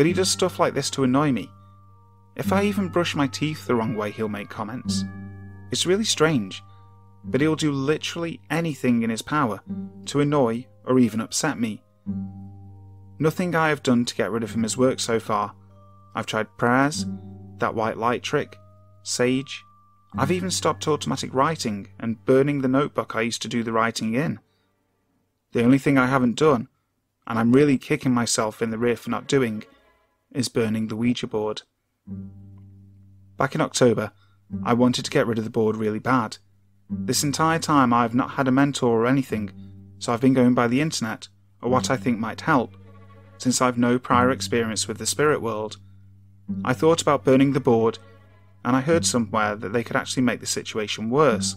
but 0.00 0.06
he 0.06 0.12
hmm. 0.12 0.16
does 0.20 0.30
stuff 0.30 0.58
like 0.58 0.72
this 0.72 0.88
to 0.88 1.04
annoy 1.04 1.30
me. 1.30 1.50
If 2.34 2.54
I 2.54 2.62
hmm. 2.62 2.68
even 2.68 2.88
brush 2.88 3.14
my 3.14 3.26
teeth 3.26 3.66
the 3.66 3.74
wrong 3.74 3.94
way, 3.94 4.10
he'll 4.10 4.30
make 4.30 4.48
comments. 4.48 5.04
It's 5.70 5.84
really 5.84 6.04
strange, 6.04 6.62
but 7.22 7.42
he'll 7.42 7.54
do 7.54 7.70
literally 7.70 8.40
anything 8.48 9.02
in 9.02 9.10
his 9.10 9.20
power 9.20 9.60
to 10.06 10.20
annoy 10.20 10.66
or 10.86 10.98
even 10.98 11.20
upset 11.20 11.60
me. 11.60 11.82
Nothing 13.18 13.54
I 13.54 13.68
have 13.68 13.82
done 13.82 14.06
to 14.06 14.14
get 14.14 14.30
rid 14.30 14.42
of 14.42 14.54
him 14.54 14.62
has 14.62 14.74
worked 14.74 15.02
so 15.02 15.20
far, 15.20 15.54
I've 16.14 16.24
tried 16.24 16.56
prayers, 16.56 17.04
that 17.58 17.74
white 17.74 17.98
light 17.98 18.22
trick, 18.22 18.56
sage. 19.02 19.62
I've 20.16 20.32
even 20.32 20.50
stopped 20.50 20.88
automatic 20.88 21.34
writing 21.34 21.88
and 21.98 22.24
burning 22.24 22.62
the 22.62 22.68
notebook 22.68 23.14
I 23.14 23.20
used 23.20 23.42
to 23.42 23.48
do 23.48 23.62
the 23.62 23.72
writing 23.72 24.14
in. 24.14 24.40
The 25.52 25.62
only 25.62 25.76
thing 25.76 25.98
I 25.98 26.06
haven't 26.06 26.38
done, 26.38 26.68
and 27.26 27.38
I'm 27.38 27.52
really 27.52 27.76
kicking 27.76 28.14
myself 28.14 28.62
in 28.62 28.70
the 28.70 28.78
rear 28.78 28.96
for 28.96 29.10
not 29.10 29.26
doing, 29.26 29.62
is 30.32 30.48
burning 30.48 30.88
the 30.88 30.96
Ouija 30.96 31.26
board. 31.26 31.62
Back 33.36 33.54
in 33.54 33.60
October, 33.60 34.12
I 34.64 34.74
wanted 34.74 35.04
to 35.04 35.10
get 35.10 35.26
rid 35.26 35.38
of 35.38 35.44
the 35.44 35.50
board 35.50 35.76
really 35.76 35.98
bad. 35.98 36.38
This 36.88 37.22
entire 37.22 37.58
time 37.58 37.92
I've 37.92 38.14
not 38.14 38.32
had 38.32 38.48
a 38.48 38.52
mentor 38.52 39.02
or 39.02 39.06
anything, 39.06 39.50
so 39.98 40.12
I've 40.12 40.20
been 40.20 40.34
going 40.34 40.54
by 40.54 40.68
the 40.68 40.80
internet, 40.80 41.28
or 41.62 41.70
what 41.70 41.90
I 41.90 41.96
think 41.96 42.18
might 42.18 42.42
help, 42.42 42.76
since 43.38 43.60
I've 43.60 43.78
no 43.78 43.98
prior 43.98 44.30
experience 44.30 44.88
with 44.88 44.98
the 44.98 45.06
spirit 45.06 45.40
world 45.40 45.76
I 46.64 46.72
thought 46.72 47.00
about 47.00 47.24
burning 47.24 47.52
the 47.52 47.60
board, 47.60 47.98
and 48.64 48.76
I 48.76 48.80
heard 48.80 49.06
somewhere 49.06 49.56
that 49.56 49.72
they 49.72 49.84
could 49.84 49.96
actually 49.96 50.22
make 50.22 50.40
the 50.40 50.46
situation 50.46 51.10
worse, 51.10 51.56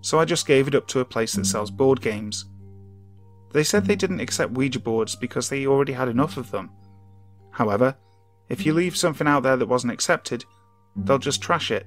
so 0.00 0.18
I 0.18 0.24
just 0.24 0.46
gave 0.46 0.68
it 0.68 0.74
up 0.74 0.86
to 0.88 1.00
a 1.00 1.04
place 1.04 1.34
that 1.34 1.46
sells 1.46 1.70
board 1.70 2.00
games. 2.00 2.46
They 3.52 3.64
said 3.64 3.84
they 3.84 3.96
didn't 3.96 4.20
accept 4.20 4.52
Ouija 4.52 4.80
boards 4.80 5.16
because 5.16 5.48
they 5.48 5.66
already 5.66 5.92
had 5.92 6.08
enough 6.08 6.36
of 6.36 6.50
them. 6.50 6.70
However, 7.56 7.96
if 8.50 8.66
you 8.66 8.72
hmm. 8.72 8.78
leave 8.78 8.96
something 8.98 9.26
out 9.26 9.42
there 9.42 9.56
that 9.56 9.66
wasn't 9.66 9.94
accepted, 9.94 10.44
they'll 10.94 11.18
just 11.18 11.40
trash 11.40 11.70
it, 11.70 11.86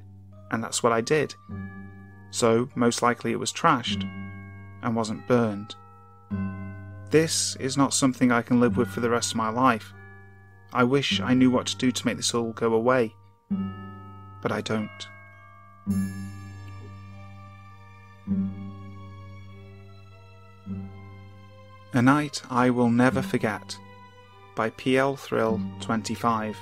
and 0.50 0.64
that's 0.64 0.82
what 0.82 0.92
I 0.92 1.00
did. 1.00 1.36
So, 2.32 2.70
most 2.74 3.04
likely 3.04 3.32
it 3.34 3.40
was 3.40 3.54
trashed 3.54 4.04
and 4.82 4.96
wasn't 4.96 5.28
burned. 5.28 5.76
This 7.12 7.56
is 7.58 7.78
not 7.78 7.94
something 7.94 8.32
I 8.32 8.42
can 8.42 8.60
live 8.60 8.78
with 8.78 8.88
for 8.90 9.00
the 9.00 9.12
rest 9.12 9.32
of 9.32 9.38
my 9.38 9.50
life. 9.50 9.94
I 10.74 10.84
wish 10.84 11.22
I 11.22 11.36
knew 11.36 11.52
what 11.52 11.68
to 11.68 11.78
do 11.78 11.92
to 11.92 12.06
make 12.06 12.18
this 12.18 12.34
all 12.34 12.52
go 12.54 12.74
away, 12.74 13.14
but 14.42 14.52
I 14.52 14.62
don't. 14.62 15.08
A 21.94 22.02
Night 22.02 22.42
I 22.50 22.72
Will 22.72 22.90
Never 22.90 23.22
Forget 23.22 23.78
by 24.60 24.70
PL 24.72 25.16
Thrill 25.16 25.62
25. 25.80 26.58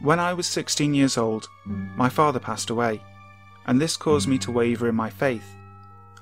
When 0.00 0.20
I 0.20 0.32
was 0.32 0.46
16 0.46 0.94
years 0.94 1.18
old, 1.18 1.48
my 1.66 2.08
father 2.08 2.38
passed 2.38 2.70
away, 2.70 3.02
and 3.66 3.80
this 3.80 3.96
caused 3.96 4.28
me 4.28 4.38
to 4.38 4.52
waver 4.52 4.88
in 4.88 4.94
my 4.94 5.10
faith. 5.10 5.56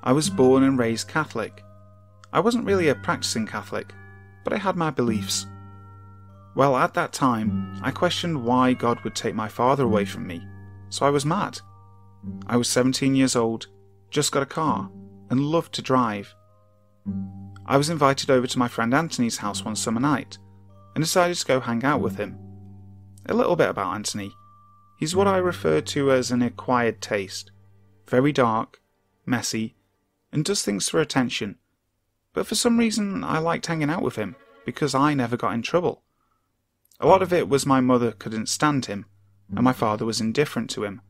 I 0.03 0.13
was 0.13 0.31
born 0.31 0.63
and 0.63 0.79
raised 0.79 1.09
Catholic. 1.09 1.63
I 2.33 2.41
wasn't 2.41 2.65
really 2.65 2.89
a 2.89 2.95
practicing 2.95 3.47
Catholic, 3.47 3.93
but 4.45 4.55
I 4.55 4.57
had 4.57 4.77
my 4.77 4.89
beliefs. 4.89 5.47
Well, 6.55 6.75
at 6.75 6.95
that 6.95 7.13
time, 7.13 7.79
I 7.83 7.91
questioned 7.91 8.47
why 8.47 8.73
God 8.73 8.99
would 9.05 9.15
take 9.15 9.35
my 9.35 9.49
father 9.49 9.85
away 9.85 10.07
from 10.07 10.27
me, 10.27 10.41
so 10.89 11.05
I 11.05 11.11
was 11.11 11.27
mad. 11.27 11.61
I 12.47 12.57
was 12.57 12.71
17 12.71 13.15
years 13.15 13.37
old, 13.37 13.67
just 14.09 14.33
got 14.33 14.43
a 14.43 14.47
car, 14.47 14.91
and 15.29 15.39
loved 15.39 15.75
to 15.75 15.83
drive. 15.83 16.35
I 17.69 17.77
was 17.77 17.91
invited 17.91 18.31
over 18.31 18.47
to 18.47 18.59
my 18.59 18.69
friend 18.69 18.95
Anthony's 18.95 19.39
house 19.39 19.65
one 19.65 19.77
summer 19.77 20.01
night 20.01 20.39
and 20.95 21.03
decided 21.03 21.37
to 21.37 21.47
go 21.47 21.61
hang 21.61 21.85
out 21.85 22.01
with 22.01 22.17
him. 22.17 22.39
A 23.27 23.35
little 23.35 23.57
bit 23.57 23.69
about 23.69 23.95
Anthony. 23.95 24.33
He's 24.99 25.17
what 25.17 25.27
I 25.27 25.39
refer 25.39 25.81
to 25.81 26.13
as 26.13 26.31
an 26.31 26.43
acquired 26.43 27.03
taste. 27.03 27.51
Very 28.09 28.33
dark, 28.33 28.81
messy, 29.27 29.75
and 30.33 30.45
does 30.45 30.63
things 30.63 30.89
for 30.89 31.01
attention. 31.01 31.59
But 32.33 32.47
for 32.47 32.55
some 32.55 32.79
reason, 32.79 33.25
I 33.25 33.39
liked 33.39 33.67
hanging 33.67 33.91
out 33.91 34.03
with 34.03 34.17
him 34.17 34.37
because 34.65 34.95
I 34.95 35.15
never 35.15 35.37
got 35.37 35.55
in 35.55 35.63
trouble. 35.63 36.03
A 37.01 37.07
lot 37.07 37.21
of 37.23 37.33
it 37.33 37.49
was 37.49 37.67
my 37.67 37.81
mother 37.81 38.13
couldn't 38.13 38.49
stand 38.49 38.87
him, 38.87 39.07
and 39.55 39.65
my 39.65 39.73
father 39.73 40.05
was 40.05 40.21
indifferent 40.21 40.71
to 40.71 40.85
him. 40.85 41.03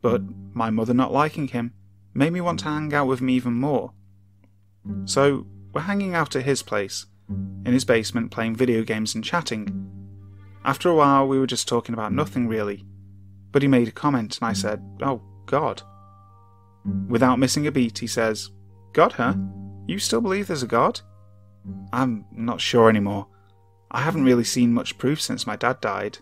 But 0.00 0.22
my 0.54 0.70
mother 0.70 0.94
not 0.94 1.12
liking 1.12 1.48
him 1.48 1.74
made 2.14 2.32
me 2.32 2.40
want 2.40 2.60
to 2.60 2.66
hang 2.66 2.92
out 2.94 3.06
with 3.06 3.20
him 3.20 3.30
even 3.30 3.54
more. 3.54 3.92
So 5.04 5.46
we're 5.74 5.82
hanging 5.82 6.14
out 6.14 6.36
at 6.36 6.44
his 6.44 6.62
place, 6.62 7.06
in 7.28 7.72
his 7.72 7.84
basement 7.84 8.30
playing 8.30 8.54
video 8.54 8.84
games 8.84 9.14
and 9.14 9.24
chatting. 9.24 9.90
After 10.64 10.88
a 10.88 10.94
while, 10.94 11.26
we 11.26 11.38
were 11.38 11.46
just 11.46 11.68
talking 11.68 11.92
about 11.92 12.12
nothing 12.12 12.46
really, 12.46 12.84
but 13.50 13.60
he 13.60 13.68
made 13.68 13.88
a 13.88 13.92
comment 13.92 14.38
and 14.38 14.48
I 14.48 14.52
said, 14.52 14.82
Oh, 15.02 15.20
God. 15.46 15.82
Without 17.08 17.38
missing 17.38 17.66
a 17.66 17.72
beat, 17.72 17.98
he 17.98 18.06
says, 18.06 18.50
God, 18.92 19.12
huh? 19.12 19.34
You 19.86 19.98
still 19.98 20.20
believe 20.20 20.46
there's 20.46 20.62
a 20.62 20.68
God? 20.68 21.00
I'm 21.92 22.24
not 22.30 22.60
sure 22.60 22.88
anymore. 22.88 23.26
I 23.90 24.00
haven't 24.00 24.24
really 24.24 24.44
seen 24.44 24.72
much 24.72 24.98
proof 24.98 25.20
since 25.20 25.46
my 25.46 25.56
dad 25.56 25.80
died. 25.80 26.18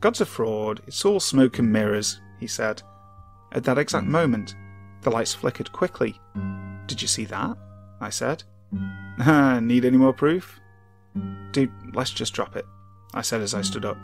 God's 0.00 0.20
a 0.20 0.26
fraud, 0.26 0.80
it's 0.86 1.04
all 1.04 1.20
smoke 1.20 1.58
and 1.58 1.70
mirrors, 1.70 2.20
he 2.38 2.46
said. 2.46 2.82
At 3.52 3.64
that 3.64 3.78
exact 3.78 4.06
moment, 4.06 4.54
the 5.02 5.10
lights 5.10 5.34
flickered 5.34 5.72
quickly. 5.72 6.18
Did 6.86 7.02
you 7.02 7.08
see 7.08 7.24
that? 7.26 7.56
I 8.00 8.10
said. 8.10 8.42
Need 9.62 9.84
any 9.84 9.96
more 9.96 10.12
proof? 10.12 10.60
Dude, 11.52 11.72
let's 11.92 12.10
just 12.10 12.34
drop 12.34 12.56
it, 12.56 12.64
I 13.14 13.22
said 13.22 13.40
as 13.40 13.54
I 13.54 13.62
stood 13.62 13.84
up. 13.84 13.98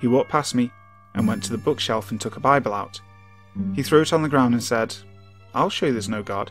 He 0.00 0.08
walked 0.08 0.30
past 0.30 0.54
me 0.54 0.70
and 1.14 1.28
went 1.28 1.42
to 1.44 1.52
the 1.52 1.58
bookshelf 1.58 2.10
and 2.10 2.20
took 2.20 2.36
a 2.36 2.40
Bible 2.40 2.74
out. 2.74 3.00
He 3.74 3.82
threw 3.82 4.00
it 4.00 4.12
on 4.12 4.22
the 4.22 4.28
ground 4.28 4.54
and 4.54 4.62
said, 4.62 4.94
I'll 5.54 5.70
show 5.70 5.86
you 5.86 5.92
there's 5.92 6.08
no 6.08 6.22
God. 6.22 6.50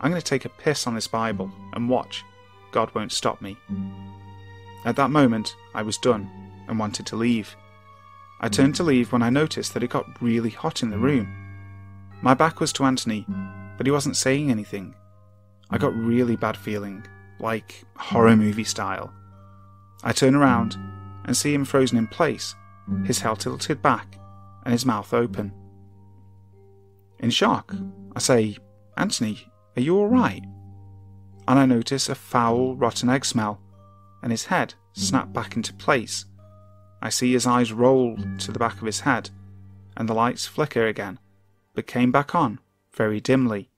I'm 0.00 0.10
going 0.10 0.22
to 0.22 0.26
take 0.26 0.44
a 0.44 0.50
piss 0.50 0.86
on 0.86 0.94
this 0.94 1.08
Bible 1.08 1.50
and 1.72 1.88
watch. 1.88 2.24
God 2.70 2.94
won't 2.94 3.12
stop 3.12 3.40
me. 3.40 3.56
At 4.84 4.96
that 4.96 5.10
moment, 5.10 5.56
I 5.74 5.82
was 5.82 5.98
done 5.98 6.30
and 6.68 6.78
wanted 6.78 7.06
to 7.06 7.16
leave. 7.16 7.56
I 8.40 8.48
turned 8.48 8.74
to 8.76 8.82
leave 8.82 9.12
when 9.12 9.22
I 9.22 9.30
noticed 9.30 9.74
that 9.74 9.82
it 9.82 9.90
got 9.90 10.22
really 10.22 10.50
hot 10.50 10.82
in 10.82 10.90
the 10.90 10.98
room. 10.98 11.26
My 12.22 12.34
back 12.34 12.60
was 12.60 12.72
to 12.74 12.84
Anthony, 12.84 13.26
but 13.76 13.86
he 13.86 13.90
wasn't 13.90 14.16
saying 14.16 14.50
anything. 14.50 14.94
I 15.70 15.78
got 15.78 15.94
really 15.96 16.36
bad 16.36 16.56
feeling, 16.56 17.06
like 17.38 17.84
horror 17.96 18.34
hmm. 18.34 18.40
movie 18.40 18.64
style. 18.64 19.12
I 20.04 20.12
turn 20.12 20.34
around 20.34 20.76
and 21.24 21.36
see 21.36 21.52
him 21.52 21.64
frozen 21.64 21.98
in 21.98 22.06
place, 22.06 22.54
his 23.04 23.20
head 23.20 23.40
tilted 23.40 23.82
back 23.82 24.18
and 24.64 24.72
his 24.72 24.86
mouth 24.86 25.12
open. 25.12 25.52
In 27.18 27.30
shock, 27.30 27.74
I 28.14 28.20
say, 28.20 28.56
Anthony, 28.96 29.50
are 29.76 29.82
you 29.82 29.98
alright? 29.98 30.44
And 31.48 31.58
I 31.58 31.66
notice 31.66 32.08
a 32.08 32.14
foul, 32.14 32.76
rotten 32.76 33.08
egg 33.08 33.24
smell, 33.24 33.60
and 34.22 34.30
his 34.30 34.46
head 34.46 34.74
snap 34.92 35.32
back 35.32 35.56
into 35.56 35.72
place. 35.74 36.26
I 37.00 37.08
see 37.08 37.32
his 37.32 37.46
eyes 37.46 37.72
roll 37.72 38.16
to 38.38 38.52
the 38.52 38.58
back 38.58 38.80
of 38.80 38.86
his 38.86 39.00
head, 39.00 39.30
and 39.96 40.08
the 40.08 40.14
lights 40.14 40.46
flicker 40.46 40.86
again, 40.86 41.18
but 41.74 41.86
came 41.86 42.12
back 42.12 42.34
on 42.34 42.58
very 42.96 43.20
dimly. 43.20 43.70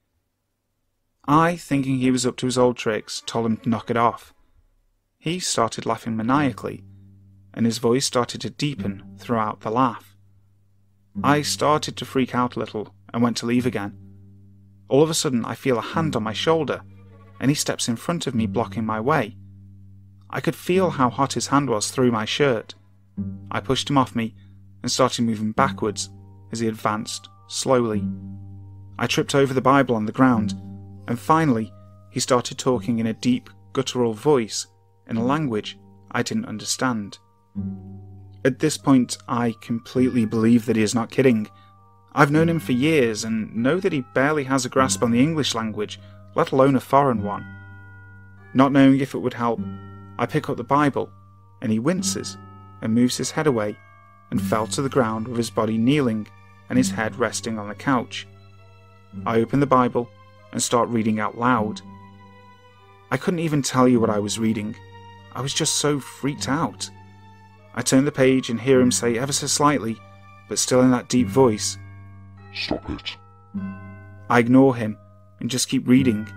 I, 1.31 1.57
thinking 1.57 1.99
he 1.99 2.09
was 2.09 2.25
up 2.25 2.37
to 2.37 2.47
his 2.47 2.57
old 2.57 2.75
tricks, 2.75 3.21
told 3.23 3.45
him 3.45 3.57
to 3.57 3.69
knock 3.69 3.91
it 3.91 3.97
off. 3.97 4.33
He 5.19 5.39
started 5.39 5.85
laughing 5.85 6.17
maniacally, 6.17 6.83
and 7.53 7.67
his 7.67 7.77
voice 7.77 8.03
started 8.03 8.41
to 8.41 8.49
deepen 8.49 9.03
throughout 9.19 9.59
the 9.59 9.69
laugh. 9.69 10.17
I 11.23 11.43
started 11.43 11.95
to 11.97 12.05
freak 12.05 12.33
out 12.33 12.55
a 12.55 12.59
little 12.59 12.95
and 13.13 13.21
went 13.21 13.37
to 13.37 13.45
leave 13.45 13.67
again. 13.67 13.95
All 14.87 15.03
of 15.03 15.09
a 15.11 15.13
sudden, 15.13 15.45
I 15.45 15.53
feel 15.53 15.77
a 15.77 15.81
hand 15.81 16.15
on 16.15 16.23
my 16.23 16.33
shoulder, 16.33 16.81
and 17.39 17.51
he 17.51 17.55
steps 17.55 17.87
in 17.87 17.95
front 17.95 18.25
of 18.25 18.33
me, 18.33 18.47
blocking 18.47 18.83
my 18.83 18.99
way. 18.99 19.37
I 20.31 20.41
could 20.41 20.55
feel 20.55 20.89
how 20.89 21.11
hot 21.11 21.33
his 21.33 21.47
hand 21.47 21.69
was 21.69 21.91
through 21.91 22.11
my 22.11 22.25
shirt. 22.25 22.73
I 23.51 23.59
pushed 23.59 23.87
him 23.87 23.99
off 23.99 24.15
me 24.15 24.33
and 24.81 24.91
started 24.91 25.25
moving 25.25 25.51
backwards 25.51 26.09
as 26.51 26.59
he 26.59 26.67
advanced 26.67 27.29
slowly. 27.45 28.03
I 28.97 29.05
tripped 29.05 29.35
over 29.35 29.53
the 29.53 29.61
Bible 29.61 29.93
on 29.93 30.07
the 30.07 30.11
ground 30.11 30.59
and 31.09 31.19
finally, 31.19 31.73
he 32.11 32.19
started 32.19 32.57
talking 32.59 32.99
in 32.99 33.07
a 33.07 33.13
deep, 33.13 33.49
guttural 33.73 34.13
voice 34.13 34.67
in 35.07 35.17
a 35.17 35.25
language 35.25 35.77
I 36.11 36.21
didn't 36.21 36.45
understand. 36.45 37.17
At 38.45 38.59
this 38.59 38.77
point, 38.77 39.17
I 39.27 39.55
completely 39.59 40.25
believe 40.25 40.67
that 40.67 40.75
he 40.75 40.83
is 40.83 40.93
not 40.93 41.09
kidding. 41.09 41.49
I've 42.13 42.31
known 42.31 42.47
him 42.47 42.59
for 42.59 42.73
years 42.73 43.23
and 43.23 43.55
know 43.55 43.79
that 43.79 43.91
he 43.91 44.05
barely 44.13 44.43
has 44.45 44.65
a 44.65 44.69
grasp 44.69 45.01
on 45.01 45.09
the 45.09 45.19
English 45.19 45.55
language, 45.55 45.99
let 46.35 46.51
alone 46.51 46.75
a 46.75 46.79
foreign 46.79 47.23
one. 47.23 47.45
Not 48.53 48.71
knowing 48.71 48.99
if 48.99 49.15
it 49.15 49.19
would 49.19 49.33
help, 49.33 49.59
I 50.19 50.27
pick 50.27 50.47
up 50.47 50.57
the 50.57 50.63
Bible, 50.63 51.09
and 51.61 51.71
he 51.71 51.79
winces 51.79 52.37
and 52.83 52.93
moves 52.93 53.17
his 53.17 53.31
head 53.31 53.47
away 53.47 53.77
and 54.29 54.39
fell 54.39 54.67
to 54.67 54.81
the 54.83 54.89
ground 54.89 55.27
with 55.27 55.37
his 55.37 55.49
body 55.49 55.77
kneeling 55.77 56.27
and 56.69 56.77
his 56.77 56.91
head 56.91 57.15
resting 57.15 57.57
on 57.57 57.67
the 57.67 57.75
couch. 57.75 58.27
I 59.25 59.39
open 59.39 59.59
the 59.59 59.65
Bible 59.65 60.07
and 60.51 60.61
start 60.61 60.89
reading 60.89 61.19
out 61.19 61.37
loud. 61.37 61.81
I 63.11 63.17
couldn't 63.17 63.39
even 63.39 63.61
tell 63.61 63.87
you 63.87 63.99
what 63.99 64.09
I 64.09 64.19
was 64.19 64.39
reading. 64.39 64.75
I 65.33 65.41
was 65.41 65.53
just 65.53 65.77
so 65.77 65.99
freaked 65.99 66.47
out. 66.47 66.89
I 67.75 67.81
turn 67.81 68.05
the 68.05 68.11
page 68.11 68.49
and 68.49 68.59
hear 68.59 68.79
him 68.79 68.91
say 68.91 69.17
ever 69.17 69.31
so 69.31 69.47
slightly, 69.47 69.97
but 70.47 70.59
still 70.59 70.81
in 70.81 70.91
that 70.91 71.09
deep 71.09 71.27
voice, 71.27 71.77
Stop 72.53 72.89
it. 72.89 73.15
I 74.29 74.39
ignore 74.39 74.75
him 74.75 74.97
and 75.39 75.49
just 75.49 75.69
keep 75.69 75.87
reading. 75.87 76.27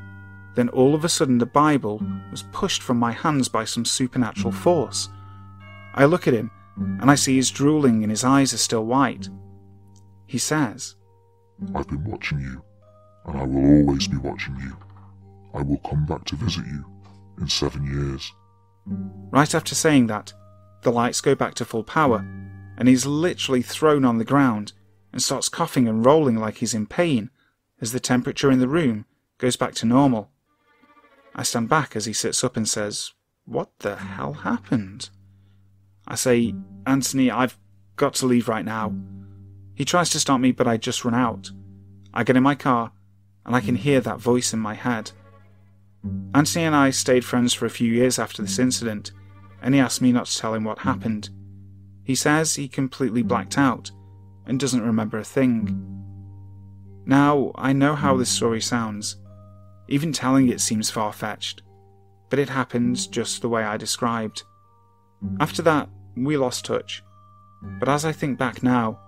Then 0.55 0.69
all 0.69 0.95
of 0.95 1.05
a 1.05 1.09
sudden, 1.09 1.39
the 1.39 1.47
Bible 1.47 2.03
was 2.31 2.45
pushed 2.53 2.83
from 2.83 2.99
my 2.99 3.13
hands 3.13 3.49
by 3.49 3.65
some 3.65 3.85
supernatural 3.85 4.53
force. 4.53 5.09
I 5.95 6.05
look 6.05 6.29
at 6.29 6.35
him 6.35 6.51
and 6.77 7.11
I 7.11 7.15
see 7.15 7.35
he's 7.35 7.51
drooling 7.51 8.03
and 8.03 8.11
his 8.11 8.25
eyes 8.25 8.53
are 8.53 8.59
still 8.59 8.85
white. 8.85 9.29
He 10.27 10.39
says, 10.39 10.97
I've 11.75 11.89
been 11.89 12.05
watching 12.05 12.41
you 12.41 12.63
and 13.27 13.39
I 13.39 13.45
will 13.45 13.79
always 13.79 14.07
be 14.07 14.17
watching 14.17 14.57
you. 14.61 14.77
I 15.55 15.63
will 15.63 15.79
come 15.79 16.07
back 16.07 16.25
to 16.27 16.37
visit 16.37 16.67
you 16.67 16.85
in 17.39 17.49
seven 17.49 17.85
years. 17.85 18.33
Right 18.87 19.55
after 19.55 19.75
saying 19.75 20.09
that, 20.09 20.33
the 20.83 20.93
lights 20.93 21.21
go 21.21 21.35
back 21.35 21.55
to 21.55 21.65
full 21.65 21.85
power, 21.85 22.19
and 22.77 22.89
he's 22.89 23.07
literally 23.07 23.63
thrown 23.63 24.05
on 24.05 24.19
the 24.19 24.25
ground 24.25 24.73
and 25.13 25.23
starts 25.23 25.49
coughing 25.49 25.87
and 25.87 26.05
rolling 26.05 26.37
like 26.37 26.57
he's 26.57 26.75
in 26.75 26.87
pain 26.87 27.31
as 27.81 27.93
the 27.93 28.01
temperature 28.01 28.51
in 28.51 28.59
the 28.59 28.69
room 28.69 29.05
goes 29.39 29.57
back 29.57 29.75
to 29.75 29.87
normal. 29.87 30.31
I 31.35 31.43
stand 31.43 31.69
back 31.69 31.97
as 31.97 32.07
he 32.07 32.13
sits 32.13 32.43
up 32.43 32.57
and 32.57 32.69
says, 32.69 33.13
What 33.45 33.71
the 33.81 33.97
hell 33.97 34.33
happened? 34.33 35.11
I 36.07 36.15
say, 36.17 36.55
Anthony, 36.87 37.31
I've 37.31 37.59
got 37.97 38.15
to 38.15 38.27
leave 38.27 38.49
right 38.49 38.65
now. 38.65 38.95
He 39.75 39.85
tries 39.85 40.11
to 40.11 40.21
stop 40.21 40.41
me, 40.41 40.53
but 40.53 40.67
I 40.67 40.77
just 40.77 41.05
run 41.05 41.15
out. 41.15 41.51
I 42.13 42.25
get 42.25 42.37
in 42.37 42.43
my 42.43 42.55
car 42.55 42.93
and 43.45 43.55
I 43.55 43.61
can 43.61 43.75
hear 43.75 44.01
that 44.01 44.21
voice 44.21 44.53
in 44.53 44.61
my 44.61 44.75
head. 44.75 45.11
Anthony 46.35 46.65
and 46.65 46.75
I 46.75 46.91
stayed 46.91 47.25
friends 47.25 47.53
for 47.55 47.67
a 47.67 47.71
few 47.71 47.93
years 47.93 48.19
after 48.19 48.43
this 48.43 48.59
incident, 48.59 49.13
and 49.61 49.75
he 49.75 49.81
asked 49.81 50.03
me 50.03 50.13
not 50.13 50.27
to 50.27 50.39
tell 50.39 50.55
him 50.55 50.65
what 50.65 50.81
happened. 50.81 51.31
He 52.05 52.15
says 52.15 52.55
he 52.55 52.69
completely 52.69 53.23
blacked 53.23 53.57
out 53.57 53.91
and 54.47 54.59
doesn't 54.59 54.85
remember 54.85 55.19
a 55.19 55.25
thing. 55.25 55.89
Now, 57.07 57.53
I 57.55 57.73
know 57.73 57.95
how 57.95 58.17
this 58.17 58.31
story 58.31 58.61
sounds. 58.61 59.17
Even 59.89 60.13
telling 60.13 60.49
it 60.49 60.61
seems 60.61 60.91
far 60.91 61.13
fetched, 61.13 61.63
but 62.31 62.39
it 62.39 62.49
happened 62.49 63.11
just 63.13 63.43
the 63.43 63.49
way 63.49 63.63
I 63.63 63.77
described. 63.77 64.43
After 65.39 65.63
that, 65.63 65.89
we 66.17 66.37
lost 66.37 66.65
touch. 66.65 67.03
But 67.79 67.89
as 67.89 68.05
I 68.05 68.13
think 68.13 68.39
back 68.39 68.63
now, 68.63 68.99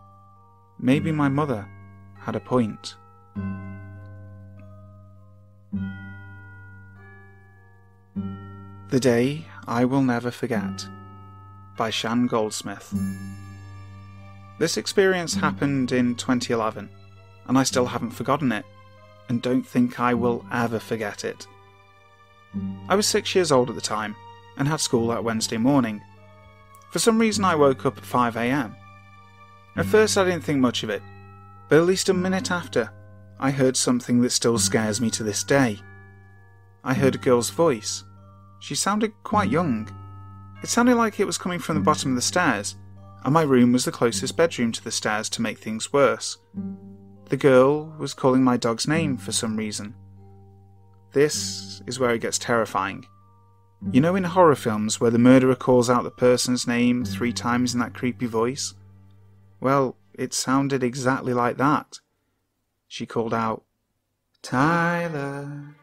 maybe 0.78 1.10
my 1.10 1.28
mother 1.28 1.68
had 2.18 2.36
a 2.36 2.40
point. 2.40 2.96
The 8.88 9.00
Day 9.00 9.46
I 9.66 9.84
Will 9.84 10.02
Never 10.02 10.30
Forget 10.30 10.86
by 11.76 11.90
Shan 11.90 12.26
Goldsmith. 12.26 12.94
This 14.58 14.76
experience 14.76 15.34
happened 15.34 15.90
in 15.90 16.14
2011, 16.14 16.88
and 17.46 17.58
I 17.58 17.64
still 17.64 17.86
haven't 17.86 18.12
forgotten 18.12 18.52
it, 18.52 18.64
and 19.28 19.42
don't 19.42 19.66
think 19.66 19.98
I 19.98 20.14
will 20.14 20.44
ever 20.52 20.78
forget 20.78 21.24
it. 21.24 21.46
I 22.88 22.94
was 22.94 23.06
six 23.06 23.34
years 23.34 23.50
old 23.50 23.68
at 23.68 23.74
the 23.74 23.80
time, 23.80 24.14
and 24.56 24.68
had 24.68 24.80
school 24.80 25.08
that 25.08 25.24
Wednesday 25.24 25.56
morning. 25.56 26.00
For 26.92 27.00
some 27.00 27.18
reason, 27.18 27.44
I 27.44 27.56
woke 27.56 27.84
up 27.86 27.98
at 27.98 28.04
5am. 28.04 28.76
At 29.74 29.86
first, 29.86 30.16
I 30.16 30.24
didn't 30.24 30.44
think 30.44 30.60
much 30.60 30.84
of 30.84 30.90
it, 30.90 31.02
But 31.68 31.78
at 31.78 31.86
least 31.86 32.08
a 32.08 32.14
minute 32.14 32.52
after, 32.52 32.92
I 33.38 33.50
heard 33.50 33.76
something 33.76 34.20
that 34.22 34.30
still 34.30 34.58
scares 34.58 35.00
me 35.00 35.10
to 35.10 35.22
this 35.22 35.42
day. 35.44 35.80
I 36.82 36.94
heard 36.94 37.14
a 37.14 37.18
girl's 37.18 37.50
voice. 37.50 38.04
She 38.60 38.74
sounded 38.74 39.12
quite 39.22 39.50
young. 39.50 39.88
It 40.62 40.68
sounded 40.68 40.94
like 40.96 41.20
it 41.20 41.26
was 41.26 41.38
coming 41.38 41.58
from 41.58 41.74
the 41.76 41.82
bottom 41.82 42.12
of 42.12 42.16
the 42.16 42.22
stairs, 42.22 42.76
and 43.24 43.34
my 43.34 43.42
room 43.42 43.72
was 43.72 43.84
the 43.84 43.92
closest 43.92 44.36
bedroom 44.36 44.72
to 44.72 44.84
the 44.84 44.90
stairs 44.90 45.28
to 45.30 45.42
make 45.42 45.58
things 45.58 45.92
worse. 45.92 46.38
The 47.28 47.36
girl 47.36 47.94
was 47.98 48.14
calling 48.14 48.44
my 48.44 48.56
dog's 48.56 48.86
name 48.86 49.16
for 49.16 49.32
some 49.32 49.56
reason. 49.56 49.94
This 51.12 51.82
is 51.86 51.98
where 51.98 52.14
it 52.14 52.20
gets 52.20 52.38
terrifying. 52.38 53.06
You 53.92 54.00
know, 54.00 54.16
in 54.16 54.24
horror 54.24 54.54
films 54.54 55.00
where 55.00 55.10
the 55.10 55.18
murderer 55.18 55.54
calls 55.54 55.90
out 55.90 56.04
the 56.04 56.10
person's 56.10 56.66
name 56.66 57.04
three 57.04 57.32
times 57.32 57.74
in 57.74 57.80
that 57.80 57.94
creepy 57.94 58.26
voice? 58.26 58.74
Well, 59.60 59.96
it 60.14 60.32
sounded 60.32 60.82
exactly 60.82 61.34
like 61.34 61.56
that. 61.58 62.00
She 62.94 63.06
called 63.06 63.34
out, 63.34 63.64
Tyler, 64.40 65.74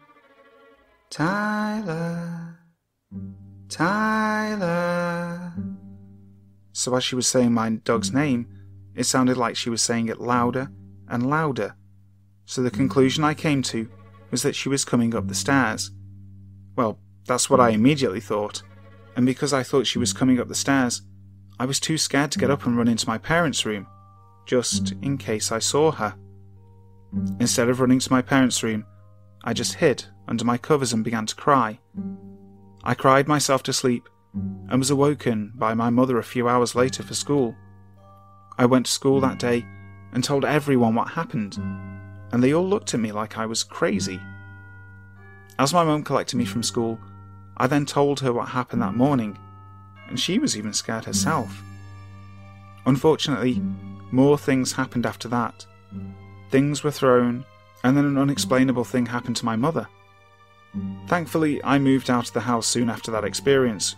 Tyler, 1.10 2.58
Tyler. 3.68 5.53
So, 6.72 6.96
as 6.96 7.03
she 7.03 7.15
was 7.15 7.27
saying 7.27 7.51
my 7.51 7.70
dog's 7.72 8.13
name, 8.13 8.48
it 8.96 9.03
sounded 9.03 9.36
like 9.36 9.58
she 9.58 9.70
was 9.70 9.82
saying 9.82 10.08
it 10.08 10.22
louder 10.22 10.72
and 11.10 11.30
louder. 11.30 11.75
So, 12.46 12.63
the 12.63 12.72
conclusion 12.72 13.25
I 13.25 13.34
came 13.34 13.62
to 13.63 13.89
was 14.32 14.41
that 14.44 14.56
she 14.56 14.70
was 14.70 14.86
coming 14.86 15.13
up 15.13 15.27
the 15.27 15.36
stairs. 15.36 15.91
Well, 16.77 16.98
that's 17.25 17.50
what 17.50 17.60
I 17.60 17.72
immediately 17.72 18.22
thought, 18.22 18.63
and 19.18 19.25
because 19.25 19.51
I 19.51 19.63
thought 19.63 19.86
she 19.86 20.00
was 20.00 20.13
coming 20.13 20.39
up 20.39 20.48
the 20.48 20.56
stairs, 20.56 21.01
I 21.60 21.65
was 21.65 21.82
too 21.82 21.98
scared 21.98 22.32
to 22.32 22.39
get 22.39 22.50
up 22.50 22.65
and 22.65 22.77
run 22.77 22.88
into 22.88 23.10
my 23.10 23.18
parents' 23.18 23.65
room, 23.65 23.86
just 24.46 24.94
in 25.01 25.18
case 25.18 25.51
I 25.51 25.60
saw 25.60 25.91
her. 25.91 26.15
Instead 27.39 27.70
of 27.70 27.80
running 27.80 28.00
to 28.00 28.12
my 28.12 28.22
parents' 28.22 28.63
room, 28.63 28.86
I 29.44 29.53
just 29.53 29.75
hid 29.75 30.06
under 30.27 30.46
my 30.46 30.58
covers 30.58 30.94
and 30.94 31.03
began 31.03 31.25
to 31.25 31.36
cry. 31.36 31.80
I 32.84 32.94
cried 32.94 33.27
myself 33.27 33.63
to 33.63 33.74
sleep 33.74 34.08
and 34.34 34.80
was 34.80 34.89
awoken 34.89 35.51
by 35.56 35.74
my 35.74 35.89
mother 35.89 36.18
a 36.18 36.24
few 36.24 36.48
hours 36.48 36.75
later 36.75 37.03
for 37.03 37.13
school. 37.13 37.56
I 38.58 38.65
went 38.65 38.86
to 38.86 38.91
school 38.91 39.20
that 39.22 39.39
day 39.39 39.65
and 40.13 40.24
told 40.24 40.46
everyone 40.46 40.96
what 40.96 41.10
happened, 41.10 41.58
and 42.32 42.41
they 42.41 42.53
all 42.53 42.68
looked 42.68 42.94
at 42.94 43.00
me 43.00 43.12
like 43.12 43.38
I 43.38 43.46
was 43.46 43.63
crazy. 43.63 44.20
As 45.60 45.74
my 45.74 45.84
mum 45.84 46.03
collected 46.03 46.38
me 46.38 46.46
from 46.46 46.63
school, 46.63 47.00
I 47.58 47.68
then 47.68 47.86
told 47.86 48.20
her 48.22 48.34
what 48.34 48.50
happened 48.50 48.82
that 48.82 48.96
morning, 48.96 49.38
and 50.08 50.20
she 50.20 50.39
was 50.39 50.58
even 50.58 50.74
scared 50.74 51.06
herself. 51.06 51.62
Unfortunately, 52.86 53.62
more 54.12 54.38
things 54.38 54.74
happened 54.74 55.06
after 55.06 55.27
that. 55.27 55.65
Things 56.51 56.84
were 56.84 56.91
thrown, 56.91 57.46
and 57.84 57.96
then 57.96 58.05
an 58.05 58.17
unexplainable 58.17 58.84
thing 58.84 59.05
happened 59.05 59.38
to 59.38 59.46
my 59.46 59.55
mother. 59.55 59.88
Thankfully, 61.08 61.63
I 61.63 61.79
moved 61.79 62.10
out 62.10 62.27
of 62.27 62.34
the 62.34 62.41
house 62.41 62.67
soon 62.67 62.89
after 62.89 63.12
that 63.12 63.24
experience, 63.24 63.96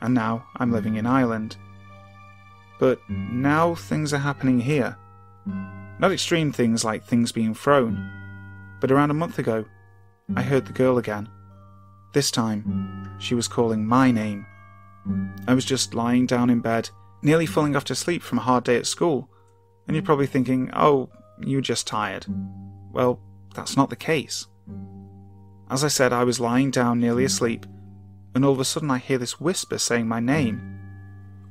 and 0.00 0.14
now 0.14 0.46
I'm 0.56 0.72
living 0.72 0.96
in 0.96 1.06
Ireland. 1.06 1.56
But 2.78 2.98
now 3.08 3.74
things 3.74 4.12
are 4.12 4.18
happening 4.18 4.60
here. 4.60 4.96
Not 5.98 6.12
extreme 6.12 6.52
things 6.52 6.84
like 6.84 7.04
things 7.04 7.32
being 7.32 7.54
thrown, 7.54 8.10
but 8.80 8.90
around 8.90 9.10
a 9.10 9.14
month 9.14 9.38
ago, 9.38 9.64
I 10.36 10.42
heard 10.42 10.66
the 10.66 10.72
girl 10.72 10.98
again. 10.98 11.28
This 12.12 12.30
time, 12.30 13.16
she 13.18 13.34
was 13.34 13.48
calling 13.48 13.86
my 13.86 14.10
name. 14.10 14.46
I 15.46 15.54
was 15.54 15.64
just 15.64 15.94
lying 15.94 16.26
down 16.26 16.50
in 16.50 16.60
bed, 16.60 16.90
nearly 17.22 17.46
falling 17.46 17.76
off 17.76 17.84
to 17.84 17.94
sleep 17.94 18.22
from 18.22 18.38
a 18.38 18.42
hard 18.42 18.64
day 18.64 18.76
at 18.76 18.86
school, 18.86 19.28
and 19.86 19.94
you're 19.94 20.04
probably 20.04 20.26
thinking, 20.26 20.70
oh, 20.74 21.10
you're 21.48 21.60
just 21.60 21.86
tired. 21.86 22.26
Well, 22.92 23.20
that's 23.54 23.76
not 23.76 23.90
the 23.90 23.96
case. 23.96 24.46
As 25.70 25.82
I 25.82 25.88
said, 25.88 26.12
I 26.12 26.24
was 26.24 26.40
lying 26.40 26.70
down 26.70 27.00
nearly 27.00 27.24
asleep, 27.24 27.66
and 28.34 28.44
all 28.44 28.52
of 28.52 28.60
a 28.60 28.64
sudden 28.64 28.90
I 28.90 28.98
hear 28.98 29.18
this 29.18 29.40
whisper 29.40 29.78
saying 29.78 30.06
my 30.06 30.20
name. 30.20 30.78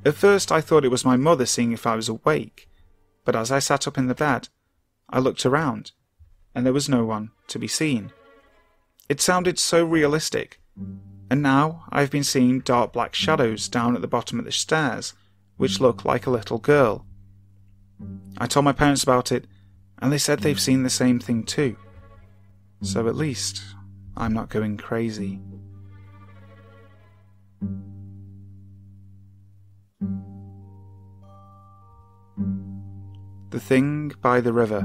At 0.05 0.15
first 0.15 0.51
I 0.51 0.61
thought 0.61 0.85
it 0.85 0.91
was 0.91 1.05
my 1.05 1.17
mother 1.17 1.45
seeing 1.45 1.71
if 1.71 1.87
I 1.87 1.95
was 1.95 2.09
awake, 2.09 2.69
but 3.25 3.35
as 3.35 3.51
I 3.51 3.59
sat 3.59 3.87
up 3.87 3.97
in 3.97 4.07
the 4.07 4.15
bed, 4.15 4.49
I 5.09 5.19
looked 5.19 5.45
around, 5.45 5.91
and 6.53 6.65
there 6.65 6.73
was 6.73 6.89
no 6.89 7.05
one 7.05 7.31
to 7.47 7.59
be 7.59 7.67
seen. 7.67 8.11
It 9.09 9.21
sounded 9.21 9.59
so 9.59 9.85
realistic, 9.85 10.61
and 11.29 11.41
now 11.41 11.85
I've 11.89 12.11
been 12.11 12.23
seeing 12.23 12.59
dark 12.59 12.93
black 12.93 13.15
shadows 13.15 13.67
down 13.67 13.95
at 13.95 14.01
the 14.01 14.07
bottom 14.07 14.39
of 14.39 14.45
the 14.45 14.51
stairs, 14.51 15.13
which 15.57 15.79
look 15.79 16.05
like 16.05 16.25
a 16.25 16.31
little 16.31 16.59
girl. 16.59 17.05
I 18.37 18.47
told 18.47 18.65
my 18.65 18.73
parents 18.73 19.03
about 19.03 19.31
it, 19.31 19.45
and 20.03 20.11
they 20.11 20.17
said 20.17 20.39
they've 20.39 20.57
hmm. 20.57 20.59
seen 20.59 20.83
the 20.83 20.89
same 20.89 21.17
thing 21.17 21.43
too. 21.43 21.77
So 22.81 23.01
hmm. 23.01 23.07
at 23.07 23.15
least 23.15 23.63
I'm 24.17 24.33
not 24.33 24.49
going 24.49 24.77
crazy. 24.77 25.39
The 33.49 33.59
Thing 33.59 34.11
by 34.21 34.41
the 34.41 34.51
River 34.51 34.81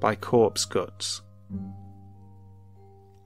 by 0.00 0.14
Corpse 0.16 0.66
Guts. 0.66 1.22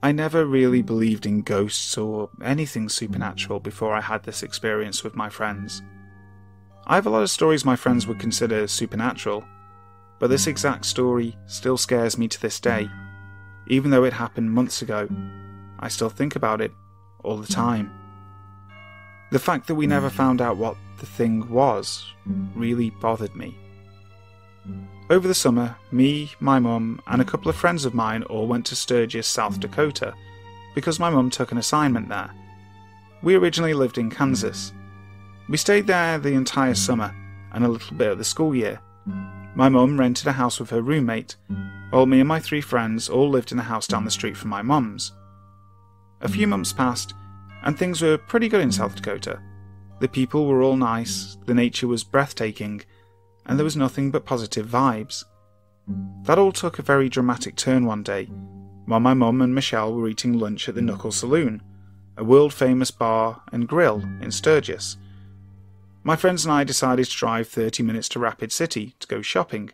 I 0.03 0.13
never 0.13 0.45
really 0.45 0.81
believed 0.81 1.25
in 1.25 1.41
ghosts 1.41 1.97
or 1.97 2.29
anything 2.43 2.87
supernatural 2.87 3.59
before 3.59 3.93
I 3.93 4.01
had 4.01 4.23
this 4.23 4.43
experience 4.43 5.03
with 5.03 5.15
my 5.15 5.29
friends. 5.29 5.81
I 6.87 6.95
have 6.95 7.05
a 7.05 7.09
lot 7.09 7.21
of 7.21 7.29
stories 7.29 7.65
my 7.65 7.75
friends 7.75 8.07
would 8.07 8.19
consider 8.19 8.65
supernatural, 8.67 9.43
but 10.21 10.29
this 10.29 10.45
hmm. 10.45 10.51
exact 10.51 10.85
story 10.85 11.35
still 11.47 11.75
scares 11.75 12.17
me 12.17 12.29
to 12.29 12.39
this 12.39 12.61
day. 12.61 12.89
Even 13.67 13.91
though 13.91 14.05
it 14.05 14.13
happened 14.13 14.51
months 14.51 14.81
ago, 14.81 15.09
I 15.79 15.89
still 15.89 16.09
think 16.09 16.37
about 16.37 16.61
it 16.61 16.71
all 17.23 17.37
the 17.37 17.47
hmm. 17.47 17.53
time. 17.53 17.91
The 19.31 19.39
fact 19.39 19.67
that 19.67 19.75
we 19.75 19.87
never 19.87 20.09
hmm. 20.09 20.15
found 20.15 20.39
out 20.39 20.55
what 20.55 20.77
the 20.99 21.05
thing 21.05 21.49
was 21.49 22.05
really 22.55 22.91
bothered 22.91 23.35
me. 23.35 23.57
Over 25.09 25.27
the 25.27 25.33
summer, 25.33 25.75
me, 25.91 26.31
my 26.39 26.59
mum, 26.59 27.01
and 27.07 27.19
a 27.21 27.25
couple 27.25 27.49
of 27.49 27.55
friends 27.55 27.83
of 27.83 27.95
mine 27.95 28.21
all 28.23 28.47
went 28.47 28.65
to 28.67 28.75
Sturgis, 28.75 29.27
South 29.27 29.59
Dakota, 29.59 30.13
because 30.75 30.99
my 30.99 31.09
mum 31.09 31.31
took 31.31 31.51
an 31.51 31.57
assignment 31.57 32.07
there. 32.07 32.29
We 33.23 33.35
originally 33.35 33.73
lived 33.73 33.97
in 33.97 34.11
Kansas. 34.11 34.71
We 35.49 35.57
stayed 35.57 35.87
there 35.87 36.19
the 36.19 36.33
entire 36.33 36.75
summer 36.75 37.13
and 37.53 37.65
a 37.65 37.67
little 37.67 37.97
bit 37.97 38.11
of 38.11 38.19
the 38.19 38.23
school 38.23 38.55
year. 38.55 38.79
My 39.53 39.67
mum 39.67 39.99
rented 39.99 40.27
a 40.27 40.31
house 40.31 40.59
with 40.59 40.69
her 40.69 40.81
roommate, 40.81 41.35
while 41.89 42.05
me 42.05 42.19
and 42.19 42.27
my 42.27 42.39
three 42.39 42.61
friends 42.61 43.09
all 43.09 43.29
lived 43.29 43.51
in 43.51 43.59
a 43.59 43.63
house 43.63 43.85
down 43.85 44.05
the 44.05 44.11
street 44.11 44.37
from 44.37 44.49
my 44.49 44.61
mum's. 44.61 45.11
A 46.21 46.29
few 46.29 46.47
months 46.47 46.71
passed, 46.71 47.13
and 47.63 47.77
things 47.77 48.01
were 48.01 48.17
pretty 48.17 48.47
good 48.47 48.61
in 48.61 48.71
South 48.71 48.95
Dakota. 48.95 49.41
The 49.99 50.07
people 50.07 50.47
were 50.47 50.61
all 50.61 50.77
nice, 50.77 51.37
the 51.45 51.53
nature 51.53 51.87
was 51.87 52.03
breathtaking, 52.03 52.81
and 53.45 53.59
there 53.59 53.65
was 53.65 53.75
nothing 53.75 54.09
but 54.09 54.25
positive 54.25 54.67
vibes. 54.67 55.23
That 56.23 56.39
all 56.39 56.51
took 56.51 56.79
a 56.79 56.83
very 56.83 57.09
dramatic 57.09 57.55
turn 57.55 57.85
one 57.85 58.03
day, 58.03 58.25
while 58.85 58.99
my 58.99 59.13
mum 59.13 59.41
and 59.41 59.53
Michelle 59.53 59.93
were 59.93 60.07
eating 60.07 60.39
lunch 60.39 60.69
at 60.69 60.75
the 60.75 60.81
Knuckle 60.81 61.11
Saloon, 61.11 61.61
a 62.17 62.23
world 62.23 62.53
famous 62.53 62.91
bar 62.91 63.41
and 63.51 63.67
grill 63.67 64.01
in 64.21 64.31
Sturgis. 64.31 64.97
My 66.03 66.15
friends 66.15 66.45
and 66.45 66.53
I 66.53 66.63
decided 66.63 67.05
to 67.05 67.17
drive 67.17 67.47
30 67.47 67.83
minutes 67.83 68.09
to 68.09 68.19
Rapid 68.19 68.51
City 68.51 68.95
to 68.99 69.07
go 69.07 69.21
shopping, 69.21 69.69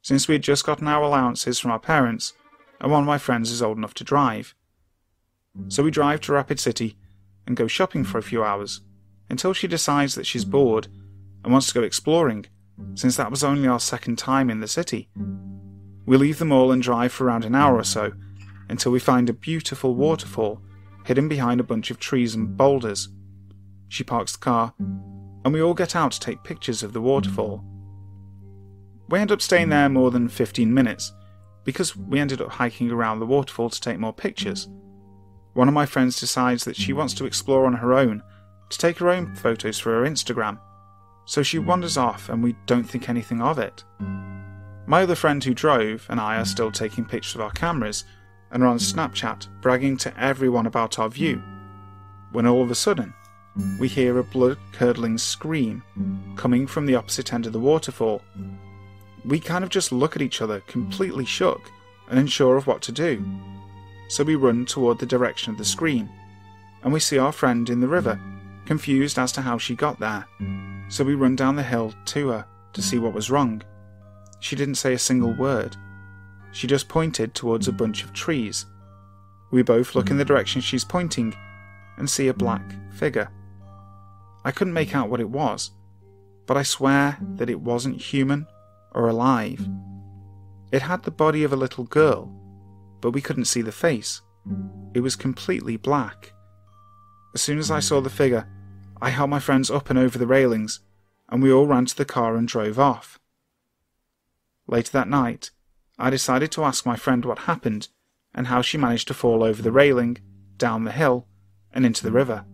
since 0.00 0.26
we 0.26 0.34
had 0.34 0.42
just 0.42 0.64
gotten 0.64 0.88
our 0.88 1.02
allowances 1.02 1.58
from 1.58 1.70
our 1.70 1.78
parents, 1.78 2.32
and 2.80 2.90
one 2.90 3.02
of 3.02 3.06
my 3.06 3.18
friends 3.18 3.50
is 3.50 3.60
old 3.60 3.76
enough 3.76 3.92
to 3.94 4.04
drive. 4.04 4.54
So 5.68 5.82
we 5.82 5.90
drive 5.90 6.22
to 6.22 6.32
Rapid 6.32 6.58
City 6.58 6.96
and 7.46 7.56
go 7.56 7.66
shopping 7.66 8.04
for 8.04 8.16
a 8.16 8.22
few 8.22 8.42
hours, 8.42 8.80
until 9.28 9.52
she 9.52 9.68
decides 9.68 10.14
that 10.14 10.26
she's 10.26 10.46
bored 10.46 10.88
and 11.44 11.52
wants 11.52 11.68
to 11.68 11.74
go 11.74 11.82
exploring 11.82 12.46
since 12.94 13.16
that 13.16 13.30
was 13.30 13.44
only 13.44 13.68
our 13.68 13.80
second 13.80 14.16
time 14.16 14.48
in 14.48 14.60
the 14.60 14.68
city. 14.68 15.10
We 16.06 16.16
leave 16.16 16.38
the 16.38 16.44
mall 16.46 16.72
and 16.72 16.80
drive 16.82 17.12
for 17.12 17.24
around 17.24 17.44
an 17.44 17.54
hour 17.54 17.76
or 17.76 17.84
so 17.84 18.12
until 18.70 18.92
we 18.92 19.00
find 19.00 19.28
a 19.28 19.34
beautiful 19.34 19.94
waterfall 19.94 20.62
hidden 21.04 21.28
behind 21.28 21.60
a 21.60 21.64
bunch 21.64 21.90
of 21.90 21.98
trees 21.98 22.34
and 22.34 22.56
boulders. 22.56 23.08
She 23.88 24.04
parks 24.04 24.32
the 24.32 24.38
car, 24.38 24.74
and 25.48 25.54
we 25.54 25.62
all 25.62 25.72
get 25.72 25.96
out 25.96 26.12
to 26.12 26.20
take 26.20 26.42
pictures 26.42 26.82
of 26.82 26.92
the 26.92 27.00
waterfall. 27.00 27.64
We 29.08 29.18
end 29.18 29.32
up 29.32 29.40
staying 29.40 29.70
there 29.70 29.88
more 29.88 30.10
than 30.10 30.28
15 30.28 30.74
minutes 30.74 31.10
because 31.64 31.96
we 31.96 32.20
ended 32.20 32.42
up 32.42 32.50
hiking 32.50 32.90
around 32.90 33.18
the 33.18 33.24
waterfall 33.24 33.70
to 33.70 33.80
take 33.80 33.98
more 33.98 34.12
pictures. 34.12 34.68
One 35.54 35.66
of 35.66 35.72
my 35.72 35.86
friends 35.86 36.20
decides 36.20 36.64
that 36.64 36.76
she 36.76 36.92
wants 36.92 37.14
to 37.14 37.24
explore 37.24 37.64
on 37.64 37.72
her 37.72 37.94
own 37.94 38.22
to 38.68 38.76
take 38.76 38.98
her 38.98 39.08
own 39.08 39.34
photos 39.36 39.78
for 39.78 39.92
her 39.92 40.06
Instagram 40.06 40.60
so 41.24 41.42
she 41.42 41.58
wanders 41.58 41.96
off 41.96 42.28
and 42.28 42.42
we 42.42 42.54
don't 42.66 42.84
think 42.84 43.08
anything 43.08 43.40
of 43.40 43.58
it. 43.58 43.84
My 44.86 45.04
other 45.04 45.14
friend 45.14 45.42
who 45.42 45.54
drove 45.54 46.04
and 46.10 46.20
I 46.20 46.36
are 46.36 46.44
still 46.44 46.70
taking 46.70 47.06
pictures 47.06 47.36
of 47.36 47.40
our 47.40 47.52
cameras 47.52 48.04
and 48.50 48.62
are 48.62 48.66
on 48.66 48.76
Snapchat 48.76 49.48
bragging 49.62 49.96
to 49.96 50.22
everyone 50.22 50.66
about 50.66 50.98
our 50.98 51.08
view, 51.08 51.42
when 52.32 52.46
all 52.46 52.60
of 52.60 52.70
a 52.70 52.74
sudden 52.74 53.14
we 53.78 53.88
hear 53.88 54.18
a 54.18 54.24
blood 54.24 54.58
curdling 54.72 55.18
scream 55.18 55.82
coming 56.36 56.66
from 56.66 56.86
the 56.86 56.94
opposite 56.94 57.32
end 57.32 57.46
of 57.46 57.52
the 57.52 57.60
waterfall. 57.60 58.22
we 59.24 59.40
kind 59.40 59.64
of 59.64 59.70
just 59.70 59.92
look 59.92 60.16
at 60.16 60.22
each 60.22 60.40
other, 60.40 60.60
completely 60.60 61.24
shook 61.24 61.60
and 62.08 62.18
unsure 62.18 62.56
of 62.56 62.66
what 62.66 62.82
to 62.82 62.92
do. 62.92 63.24
So 64.08 64.24
we 64.24 64.36
run 64.36 64.64
toward 64.64 64.98
the 64.98 65.06
direction 65.06 65.52
of 65.52 65.58
the 65.58 65.64
scream, 65.64 66.08
and 66.82 66.92
we 66.92 67.00
see 67.00 67.18
our 67.18 67.32
friend 67.32 67.68
in 67.68 67.80
the 67.80 67.88
river, 67.88 68.18
confused 68.64 69.18
as 69.18 69.32
to 69.32 69.42
how 69.42 69.58
she 69.58 69.74
got 69.74 69.98
there. 70.00 70.26
So 70.88 71.04
we 71.04 71.14
run 71.14 71.36
down 71.36 71.56
the 71.56 71.62
hill 71.62 71.92
to 72.06 72.28
her 72.28 72.46
to 72.72 72.82
see 72.82 72.98
what 72.98 73.12
was 73.12 73.30
wrong. 73.30 73.62
She 74.40 74.56
didn't 74.56 74.76
say 74.76 74.94
a 74.94 74.98
single 74.98 75.32
word. 75.32 75.76
She 76.52 76.66
just 76.66 76.88
pointed 76.88 77.34
towards 77.34 77.68
a 77.68 77.72
bunch 77.72 78.04
of 78.04 78.12
trees. 78.12 78.66
We 79.50 79.62
both 79.62 79.94
look 79.94 80.10
in 80.10 80.16
the 80.16 80.24
direction 80.24 80.60
she's 80.60 80.84
pointing 80.84 81.34
and 81.98 82.08
see 82.08 82.28
a 82.28 82.34
black 82.34 82.62
figure. 82.92 83.30
I 84.48 84.50
couldn't 84.50 84.72
make 84.72 84.94
out 84.94 85.10
what 85.10 85.20
it 85.20 85.28
was, 85.28 85.72
but 86.46 86.56
I 86.56 86.62
swear 86.62 87.18
that 87.34 87.50
it 87.50 87.60
wasn't 87.60 88.00
human 88.00 88.46
or 88.92 89.06
alive. 89.06 89.68
It 90.72 90.80
had 90.80 91.02
the 91.02 91.10
body 91.10 91.44
of 91.44 91.52
a 91.52 91.56
little 91.64 91.84
girl, 91.84 92.32
but 93.02 93.10
we 93.10 93.20
couldn't 93.20 93.44
see 93.44 93.60
the 93.60 93.72
face. 93.72 94.22
It 94.94 95.00
was 95.00 95.16
completely 95.16 95.76
black. 95.76 96.32
As 97.34 97.42
soon 97.42 97.58
as 97.58 97.70
I 97.70 97.80
saw 97.80 98.00
the 98.00 98.08
figure, 98.08 98.48
I 99.02 99.10
held 99.10 99.28
my 99.28 99.38
friends 99.38 99.70
up 99.70 99.90
and 99.90 99.98
over 99.98 100.16
the 100.16 100.26
railings, 100.26 100.80
and 101.28 101.42
we 101.42 101.52
all 101.52 101.66
ran 101.66 101.84
to 101.84 101.94
the 101.94 102.06
car 102.06 102.34
and 102.34 102.48
drove 102.48 102.78
off. 102.78 103.20
Later 104.66 104.92
that 104.92 105.10
night, 105.10 105.50
I 105.98 106.08
decided 106.08 106.50
to 106.52 106.64
ask 106.64 106.86
my 106.86 106.96
friend 106.96 107.22
what 107.26 107.40
happened 107.40 107.88
and 108.34 108.46
how 108.46 108.62
she 108.62 108.78
managed 108.78 109.08
to 109.08 109.14
fall 109.14 109.44
over 109.44 109.60
the 109.60 109.72
railing, 109.72 110.16
down 110.56 110.84
the 110.84 110.92
hill, 110.92 111.26
and 111.70 111.84
into 111.84 112.02
the 112.02 112.12
river. 112.12 112.46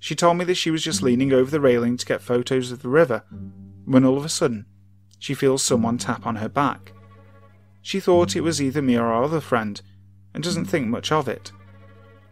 She 0.00 0.14
told 0.14 0.36
me 0.36 0.44
that 0.44 0.56
she 0.56 0.70
was 0.70 0.82
just 0.82 1.00
hmm. 1.00 1.06
leaning 1.06 1.32
over 1.32 1.50
the 1.50 1.60
railing 1.60 1.96
to 1.96 2.06
get 2.06 2.22
photos 2.22 2.70
of 2.70 2.82
the 2.82 2.88
river 2.88 3.24
when 3.84 4.04
all 4.04 4.18
of 4.18 4.24
a 4.24 4.28
sudden 4.28 4.66
she 5.18 5.34
feels 5.34 5.62
someone 5.62 5.98
tap 5.98 6.26
on 6.26 6.36
her 6.36 6.48
back. 6.48 6.92
She 7.82 8.00
thought 8.00 8.36
it 8.36 8.40
hmm. 8.40 8.44
was 8.44 8.62
either 8.62 8.82
me 8.82 8.96
or 8.96 9.06
our 9.06 9.24
other 9.24 9.40
friend 9.40 9.80
and 10.34 10.44
doesn't 10.44 10.66
think 10.66 10.86
much 10.86 11.10
of 11.10 11.28
it. 11.28 11.52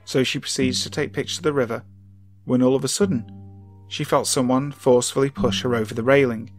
So 0.04 0.22
she 0.22 0.38
proceeds 0.38 0.82
to 0.82 0.90
take 0.90 1.12
pictures 1.12 1.38
of 1.38 1.44
the 1.44 1.52
river 1.52 1.84
when 2.44 2.62
all 2.62 2.76
of 2.76 2.84
a 2.84 2.88
sudden 2.88 3.32
she 3.88 4.04
felt 4.04 4.26
someone 4.26 4.72
forcefully 4.72 5.30
push 5.30 5.62
her 5.62 5.74
over 5.74 5.94
the 5.94 6.02
railing. 6.02 6.50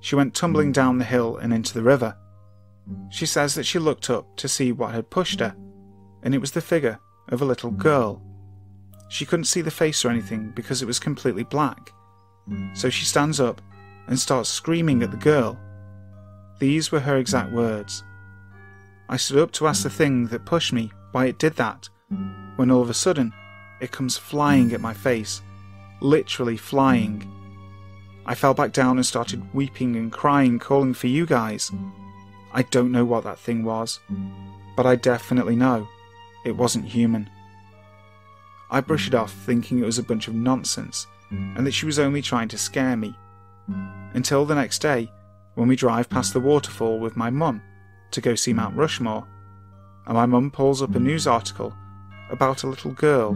She 0.00 0.14
went 0.16 0.34
tumbling 0.34 0.68
hmm. 0.68 0.72
down 0.72 0.98
the 0.98 1.04
hill 1.04 1.36
and 1.36 1.52
into 1.52 1.72
the 1.72 1.82
river. 1.82 2.16
She 3.10 3.26
says 3.26 3.54
that 3.54 3.64
she 3.64 3.78
looked 3.78 4.10
up 4.10 4.36
to 4.36 4.48
see 4.48 4.70
what 4.70 4.94
had 4.94 5.10
pushed 5.10 5.40
her, 5.40 5.56
and 6.22 6.34
it 6.34 6.40
was 6.40 6.52
the 6.52 6.60
figure 6.60 6.98
of 7.28 7.42
a 7.42 7.44
little 7.44 7.70
girl. 7.70 8.22
She 9.08 9.24
couldn't 9.24 9.44
see 9.44 9.60
the 9.60 9.70
face 9.70 10.04
or 10.04 10.10
anything 10.10 10.52
because 10.54 10.82
it 10.82 10.86
was 10.86 10.98
completely 10.98 11.44
black. 11.44 11.92
So 12.74 12.90
she 12.90 13.04
stands 13.04 13.40
up 13.40 13.60
and 14.06 14.18
starts 14.18 14.48
screaming 14.48 15.02
at 15.02 15.10
the 15.10 15.16
girl. 15.16 15.58
These 16.58 16.92
were 16.92 17.00
her 17.00 17.16
exact 17.16 17.52
words. 17.52 18.04
I 19.08 19.16
stood 19.16 19.38
up 19.38 19.52
to 19.52 19.66
ask 19.66 19.82
the 19.82 19.90
thing 19.90 20.26
that 20.28 20.44
pushed 20.44 20.72
me 20.72 20.90
why 21.12 21.26
it 21.26 21.38
did 21.38 21.56
that, 21.56 21.88
when 22.56 22.70
all 22.70 22.82
of 22.82 22.90
a 22.90 22.94
sudden 22.94 23.32
it 23.80 23.92
comes 23.92 24.16
flying 24.16 24.72
at 24.72 24.80
my 24.80 24.94
face, 24.94 25.42
literally 26.00 26.56
flying. 26.56 27.30
I 28.26 28.34
fell 28.34 28.54
back 28.54 28.72
down 28.72 28.96
and 28.96 29.06
started 29.06 29.54
weeping 29.54 29.96
and 29.96 30.10
crying, 30.10 30.58
calling 30.58 30.94
for 30.94 31.06
you 31.06 31.26
guys. 31.26 31.70
I 32.52 32.62
don't 32.62 32.92
know 32.92 33.04
what 33.04 33.24
that 33.24 33.38
thing 33.38 33.62
was, 33.64 34.00
but 34.76 34.86
I 34.86 34.96
definitely 34.96 35.56
know 35.56 35.86
it 36.44 36.56
wasn't 36.56 36.86
human. 36.86 37.30
I 38.70 38.80
brushed 38.80 39.08
it 39.08 39.16
hmm. 39.16 39.22
off, 39.22 39.32
thinking 39.32 39.78
it 39.78 39.86
was 39.86 39.98
a 39.98 40.02
bunch 40.02 40.28
of 40.28 40.34
nonsense 40.34 41.06
and 41.30 41.66
that 41.66 41.72
she 41.72 41.86
was 41.86 41.98
only 41.98 42.22
trying 42.22 42.48
to 42.48 42.58
scare 42.58 42.96
me. 42.96 43.16
Until 44.14 44.44
the 44.44 44.54
next 44.54 44.80
day, 44.80 45.10
when 45.54 45.68
we 45.68 45.76
drive 45.76 46.08
past 46.08 46.32
the 46.32 46.40
waterfall 46.40 46.98
with 46.98 47.16
my 47.16 47.30
mum 47.30 47.62
to 48.12 48.20
go 48.20 48.34
see 48.34 48.52
Mount 48.52 48.76
Rushmore, 48.76 49.26
and 50.06 50.14
my 50.14 50.26
mum 50.26 50.50
pulls 50.50 50.82
up 50.82 50.94
a 50.94 51.00
news 51.00 51.26
article 51.26 51.74
about 52.30 52.62
a 52.62 52.68
little 52.68 52.92
girl 52.92 53.34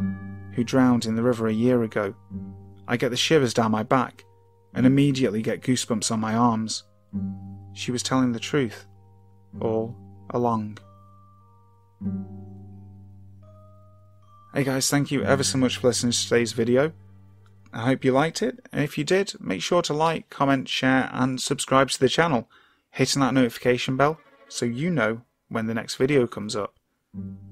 who 0.54 0.62
drowned 0.62 1.04
in 1.04 1.16
the 1.16 1.22
river 1.22 1.48
a 1.48 1.52
year 1.52 1.82
ago. 1.82 2.14
I 2.86 2.96
get 2.96 3.10
the 3.10 3.16
shivers 3.16 3.54
down 3.54 3.72
my 3.72 3.82
back 3.82 4.24
and 4.74 4.86
immediately 4.86 5.42
get 5.42 5.62
goosebumps 5.62 6.12
on 6.12 6.20
my 6.20 6.34
arms. 6.34 6.84
She 7.72 7.90
was 7.90 8.02
telling 8.02 8.32
the 8.32 8.38
truth 8.38 8.86
all 9.60 9.96
along. 10.30 10.78
Hey 14.52 14.64
guys, 14.64 14.90
thank 14.90 15.12
you 15.12 15.22
ever 15.22 15.44
so 15.44 15.58
much 15.58 15.76
for 15.76 15.86
listening 15.86 16.10
to 16.10 16.24
today's 16.24 16.50
video. 16.50 16.90
I 17.72 17.82
hope 17.82 18.04
you 18.04 18.10
liked 18.10 18.42
it, 18.42 18.58
and 18.72 18.82
if 18.82 18.98
you 18.98 19.04
did, 19.04 19.32
make 19.38 19.62
sure 19.62 19.80
to 19.82 19.94
like, 19.94 20.28
comment, 20.28 20.68
share, 20.68 21.08
and 21.12 21.40
subscribe 21.40 21.88
to 21.90 22.00
the 22.00 22.08
channel, 22.08 22.50
hitting 22.90 23.20
that 23.20 23.32
notification 23.32 23.96
bell 23.96 24.18
so 24.48 24.66
you 24.66 24.90
know 24.90 25.20
when 25.50 25.68
the 25.68 25.74
next 25.74 25.94
video 25.94 26.26
comes 26.26 26.56
up. 26.56 26.74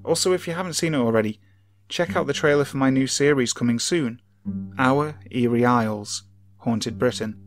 Also, 0.03 0.33
if 0.33 0.45
you 0.45 0.53
haven't 0.53 0.73
seen 0.73 0.93
it 0.93 0.97
already, 0.97 1.39
check 1.87 2.17
out 2.17 2.27
the 2.27 2.33
trailer 2.33 2.65
for 2.65 2.75
my 2.75 2.89
new 2.89 3.07
series 3.07 3.53
coming 3.53 3.79
soon 3.79 4.21
Our 4.77 5.15
Eerie 5.31 5.63
Isles 5.63 6.23
Haunted 6.57 6.99
Britain. 6.99 7.39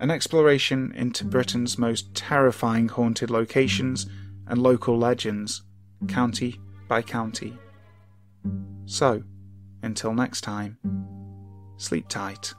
An 0.00 0.10
exploration 0.10 0.94
into 0.96 1.26
Britain's 1.26 1.76
most 1.76 2.14
terrifying 2.14 2.88
haunted 2.88 3.28
locations 3.28 4.06
and 4.46 4.62
local 4.62 4.96
legends, 4.96 5.64
county 6.08 6.58
by 6.88 7.02
county. 7.02 7.58
So, 8.86 9.22
until 9.82 10.12
next 10.14 10.42
time. 10.42 10.78
Sleep 11.76 12.08
tight. 12.08 12.54